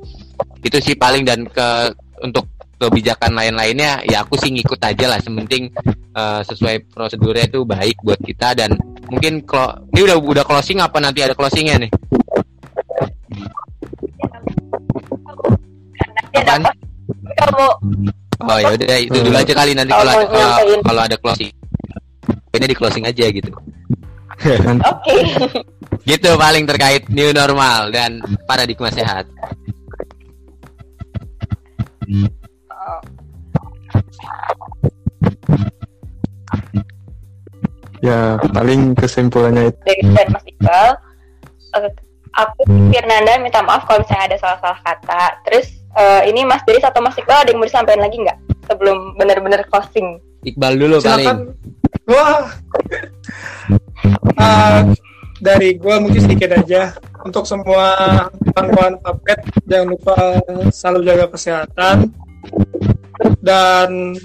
Itu 0.63 0.79
sih 0.79 0.95
paling 0.95 1.27
dan 1.27 1.49
ke 1.49 1.91
untuk 2.23 2.47
kebijakan 2.79 3.33
lain-lainnya 3.39 4.03
ya 4.05 4.27
aku 4.27 4.35
sih 4.37 4.51
ngikut 4.51 4.81
aja 4.83 5.07
lah 5.09 5.19
sementing 5.23 5.71
uh, 6.13 6.43
sesuai 6.43 6.91
prosedurnya 6.91 7.49
itu 7.49 7.63
baik 7.63 8.03
buat 8.03 8.21
kita 8.21 8.53
dan 8.59 8.77
mungkin 9.09 9.47
kalau 9.47 9.79
ini 9.95 10.11
udah 10.11 10.19
udah 10.19 10.45
closing 10.45 10.83
apa 10.83 10.99
nanti 10.99 11.23
ada 11.23 11.33
closingnya 11.39 11.87
nih 11.87 11.93
Apaan? 16.35 16.67
Kamu 17.55 18.25
Oh 18.43 18.59
ya 18.59 18.75
udah 18.75 18.99
itu 18.99 19.15
dulu 19.15 19.37
aja 19.39 19.55
kali 19.55 19.73
nanti 19.79 19.95
kalau 19.95 20.11
ada, 20.11 20.27
kalau, 20.27 20.83
kalau 20.83 21.03
ada 21.07 21.17
closing. 21.23 21.55
Ini 22.51 22.67
di 22.67 22.77
closing 22.77 23.05
aja 23.07 23.25
gitu. 23.31 23.51
Oke. 24.35 24.91
Okay. 25.07 25.23
gitu 26.11 26.35
paling 26.35 26.67
terkait 26.67 27.07
new 27.15 27.31
normal 27.31 27.95
dan 27.95 28.19
paradigma 28.51 28.91
sehat. 28.91 29.31
Ya, 38.05 38.37
paling 38.53 38.93
kesimpulannya 38.99 39.73
itu. 39.73 39.79
Dari 39.81 40.29
Mas 40.29 40.45
Iqbal, 40.45 40.89
eh, 41.81 41.91
aku 42.37 42.61
Firnanda 42.93 43.41
minta 43.41 43.65
maaf 43.65 43.89
kalau 43.89 44.05
misalnya 44.05 44.35
ada 44.35 44.37
salah-salah 44.43 44.81
kata. 44.85 45.23
Terus 45.49 45.84
uh, 45.97 46.23
ini 46.27 46.43
Mas 46.47 46.63
Deris 46.67 46.85
atau 46.85 47.01
Mas 47.01 47.17
Iqbal 47.19 47.47
ada 47.47 47.51
yang 47.51 47.59
mau 47.63 47.69
disampaikan 47.69 48.03
lagi 48.03 48.17
nggak 48.21 48.39
sebelum 48.71 49.19
benar-benar 49.19 49.67
closing? 49.71 50.21
Iqbal 50.45 50.75
dulu 50.77 50.97
Silakan. 51.01 51.17
paling. 51.17 51.39
Wah. 52.11 52.45
uh, 54.37 54.81
dari 55.41 55.77
gue 55.77 55.95
mungkin 56.01 56.21
sedikit 56.21 56.57
aja 56.57 56.95
untuk 57.25 57.45
semua 57.49 57.97
kawan-kawan 58.53 58.97
papet 59.01 59.41
jangan 59.65 59.89
lupa 59.97 60.17
selalu 60.73 61.01
jaga 61.09 61.27
kesehatan 61.33 62.13
dan 63.41 64.17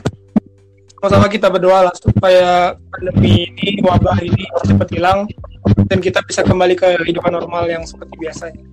sama-sama 0.99 1.32
kita 1.32 1.47
berdoa 1.47 1.88
lah 1.88 1.95
supaya 1.95 2.76
pandemi 2.91 3.47
ini 3.55 3.80
wabah 3.80 4.20
ini 4.20 4.43
cepat 4.67 4.88
hilang 4.91 5.20
dan 5.88 6.03
kita 6.03 6.20
bisa 6.28 6.43
kembali 6.43 6.76
ke 6.76 6.99
kehidupan 7.03 7.32
normal 7.32 7.72
yang 7.72 7.88
seperti 7.88 8.20
biasanya. 8.20 8.63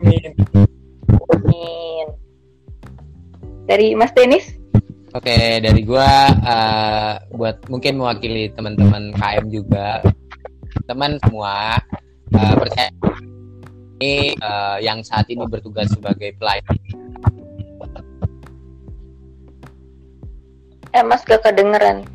Amin. 0.00 0.32
Amin. 1.28 1.83
Dari 3.64 3.96
Mas 3.96 4.12
Denis? 4.12 4.52
Oke, 5.14 5.62
dari 5.62 5.86
gua 5.86 6.26
uh, 6.42 7.12
buat 7.38 7.62
mungkin 7.70 8.02
mewakili 8.02 8.50
teman-teman 8.52 9.14
KM 9.14 9.46
juga. 9.46 10.02
Teman 10.90 11.16
semua, 11.22 11.78
uh, 12.34 12.54
percaya 12.58 12.90
ini 14.02 14.34
uh, 14.42 14.76
yang 14.82 15.00
saat 15.06 15.24
ini 15.30 15.46
bertugas 15.46 15.88
sebagai 15.94 16.34
pelayan. 16.36 16.66
Eh 20.94 21.02
Mas 21.02 21.22
gak 21.22 21.46
kedengeran. 21.46 22.06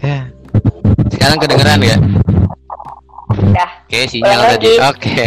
Ya. 0.00 0.28
Sekarang 1.08 1.38
kedengeran 1.40 1.80
ya? 1.82 1.96
Udah. 3.32 3.70
Oke, 3.88 4.00
sinyal 4.06 4.40
tadi. 4.54 4.72
Oke. 4.80 5.20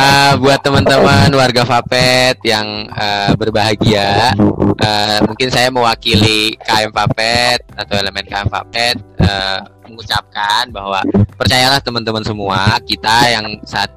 Uh, 0.00 0.32
buat 0.40 0.64
teman-teman 0.64 1.28
warga 1.36 1.60
Vapet 1.60 2.40
yang 2.40 2.88
uh, 2.88 3.36
berbahagia, 3.36 4.32
uh, 4.80 5.18
mungkin 5.28 5.52
saya 5.52 5.68
mewakili 5.68 6.56
KM 6.56 6.88
Vapet 6.88 7.60
atau 7.76 8.00
elemen 8.00 8.24
KM 8.24 8.48
Vapet 8.48 8.96
uh, 9.20 9.60
mengucapkan 9.84 10.72
bahwa 10.72 11.04
percayalah 11.36 11.84
teman-teman 11.84 12.24
semua, 12.24 12.80
kita 12.88 13.28
yang 13.28 13.60
saat 13.68 13.92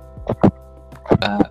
uh, 1.23 1.47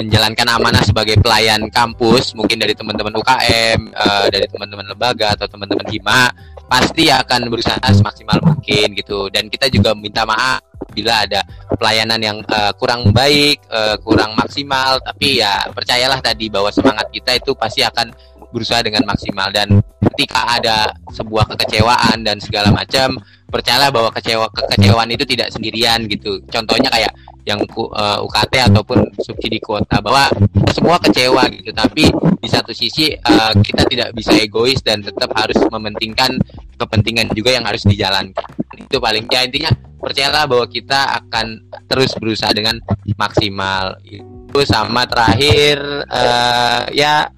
menjalankan 0.00 0.48
amanah 0.48 0.80
sebagai 0.80 1.20
pelayan 1.20 1.68
kampus, 1.68 2.32
mungkin 2.32 2.56
dari 2.56 2.72
teman-teman 2.72 3.12
UKM, 3.20 3.92
uh, 3.92 4.26
dari 4.32 4.48
teman-teman 4.48 4.88
lembaga 4.88 5.36
atau 5.36 5.44
teman-teman 5.44 5.84
hima, 5.92 6.32
pasti 6.72 7.12
akan 7.12 7.52
berusaha 7.52 7.84
semaksimal 7.92 8.40
mungkin 8.40 8.96
gitu. 8.96 9.28
Dan 9.28 9.52
kita 9.52 9.68
juga 9.68 9.92
minta 9.92 10.24
maaf 10.24 10.64
bila 10.96 11.28
ada 11.28 11.44
pelayanan 11.76 12.16
yang 12.16 12.38
uh, 12.48 12.72
kurang 12.80 13.12
baik, 13.12 13.60
uh, 13.68 14.00
kurang 14.00 14.32
maksimal, 14.40 14.96
tapi 15.04 15.44
ya 15.44 15.68
percayalah 15.68 16.24
tadi 16.24 16.48
bahwa 16.48 16.72
semangat 16.72 17.12
kita 17.12 17.36
itu 17.36 17.52
pasti 17.52 17.84
akan 17.84 18.08
berusaha 18.50 18.82
dengan 18.82 19.06
maksimal 19.06 19.52
dan 19.54 19.78
ketika 20.10 20.58
ada 20.58 20.90
sebuah 21.14 21.46
kekecewaan 21.54 22.26
dan 22.26 22.40
segala 22.42 22.74
macam, 22.74 23.20
percayalah 23.50 23.90
bahwa 23.90 24.08
kecewa 24.14 24.46
kekecewaan 24.54 25.10
itu 25.10 25.26
tidak 25.26 25.50
sendirian 25.50 26.06
gitu. 26.06 26.38
Contohnya 26.48 26.88
kayak 26.88 27.12
yang 27.44 27.58
uh, 27.60 27.90
eh, 27.90 28.18
UKT 28.22 28.54
ataupun 28.70 29.10
subsidi 29.20 29.58
kuota 29.58 29.98
bahwa 29.98 30.30
semua 30.70 30.96
kecewa 31.02 31.50
gitu. 31.50 31.74
Tapi 31.74 32.08
di 32.40 32.48
satu 32.48 32.70
sisi 32.70 33.10
uh, 33.12 33.52
kita 33.58 33.84
tidak 33.90 34.08
bisa 34.14 34.32
egois 34.38 34.78
dan 34.80 35.02
tetap 35.02 35.28
harus 35.34 35.58
mementingkan 35.68 36.38
kepentingan 36.78 37.28
juga 37.34 37.58
yang 37.58 37.66
harus 37.66 37.82
dijalankan. 37.84 38.46
Itu 38.78 39.02
paling 39.02 39.28
ya 39.28 39.44
intinya 39.44 39.70
percayalah 40.00 40.48
bahwa 40.48 40.66
kita 40.70 41.20
akan 41.20 41.60
terus 41.90 42.14
berusaha 42.16 42.54
dengan 42.54 42.80
maksimal. 43.18 43.98
Itu 44.06 44.64
sama 44.64 45.04
terakhir 45.04 46.06
uh, 46.08 46.88
ya 46.94 47.28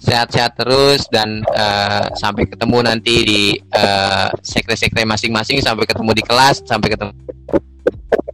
sehat-sehat 0.00 0.56
terus 0.56 1.04
dan 1.12 1.44
uh, 1.52 2.08
sampai 2.16 2.48
ketemu 2.48 2.78
nanti 2.80 3.14
di 3.22 3.42
uh, 3.76 4.32
sekre-sekre 4.40 5.04
masing-masing 5.04 5.60
sampai 5.60 5.84
ketemu 5.84 6.10
di 6.16 6.24
kelas 6.24 6.64
sampai 6.64 6.88
ketemu 6.96 7.12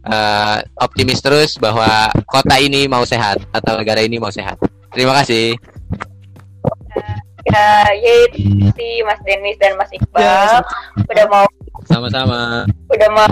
uh, 0.07 0.57
optimis 0.79 1.19
terus 1.19 1.59
bahwa 1.59 2.07
kota 2.27 2.55
ini 2.57 2.87
mau 2.87 3.03
sehat 3.03 3.43
atau 3.51 3.77
negara 3.77 3.99
ini 4.01 4.17
mau 4.17 4.31
sehat. 4.31 4.55
Terima 4.95 5.13
kasih. 5.21 5.53
Ya 7.47 7.87
si 8.75 8.87
Mas 9.07 9.19
Denis 9.23 9.55
dan 9.59 9.79
Mas 9.79 9.91
Iqbal. 9.91 10.19
Ya, 10.19 10.59
udah 11.07 11.25
mau 11.31 11.45
sama-sama. 11.87 12.67
udah 12.91 13.09
mau 13.11 13.27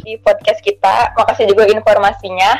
di 0.00 0.16
podcast 0.24 0.60
kita. 0.64 1.12
Makasih 1.16 1.48
juga 1.52 1.68
informasinya. 1.68 2.56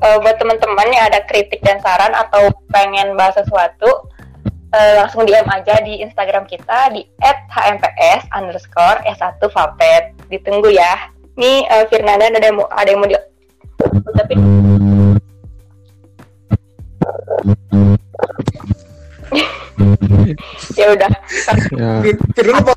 Uh, 0.00 0.16
buat 0.24 0.40
teman-teman 0.40 0.88
yang 0.88 1.12
ada 1.12 1.20
kritik 1.28 1.60
dan 1.60 1.76
saran 1.84 2.16
atau 2.16 2.48
pengen 2.72 3.12
bahas 3.20 3.36
sesuatu, 3.36 4.08
uh, 4.72 4.92
langsung 5.04 5.28
DM 5.28 5.44
aja 5.44 5.76
di 5.84 6.00
Instagram 6.00 6.48
kita 6.48 6.88
di 6.96 7.04
@hmps 7.20 8.32
underscore 8.32 9.04
s1 9.04 9.36
vapet. 9.44 10.16
Ditunggu 10.32 10.72
ya. 10.72 11.12
Nih 11.36 11.68
uh, 11.68 11.84
Firnanda 11.92 12.32
ada 12.32 12.40
yang 12.40 12.56
mau 12.56 12.68
ada 12.72 12.88
yang 12.88 13.00
mau 13.00 13.08
di 13.08 13.16
tapi 14.16 14.34
ya 20.80 20.86
udah. 20.92 21.08
Ya. 21.76 21.92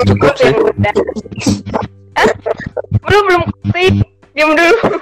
Cukup 0.08 0.34
sih. 0.40 0.52
belum 3.04 3.24
belum 3.28 3.44
sih 3.76 4.00
diam 4.34 4.58
dulu 4.58 4.98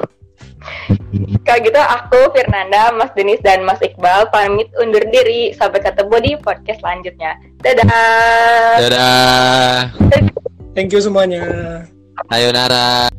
Kalau 1.43 1.59
gitu 1.63 1.81
aku 1.81 2.19
Fernanda, 2.31 2.91
Mas 2.95 3.11
Denis 3.17 3.43
dan 3.43 3.63
Mas 3.67 3.81
Iqbal 3.83 4.31
pamit 4.31 4.71
undur 4.79 5.03
diri. 5.11 5.51
Sampai 5.55 5.83
ketemu 5.83 6.15
di 6.23 6.31
podcast 6.39 6.79
selanjutnya. 6.79 7.31
Dadah. 7.59 8.75
Dadah. 8.79 9.75
Thank 10.71 10.95
you 10.95 11.03
semuanya. 11.03 11.43
Ayo 12.31 12.53
Nara. 12.55 13.11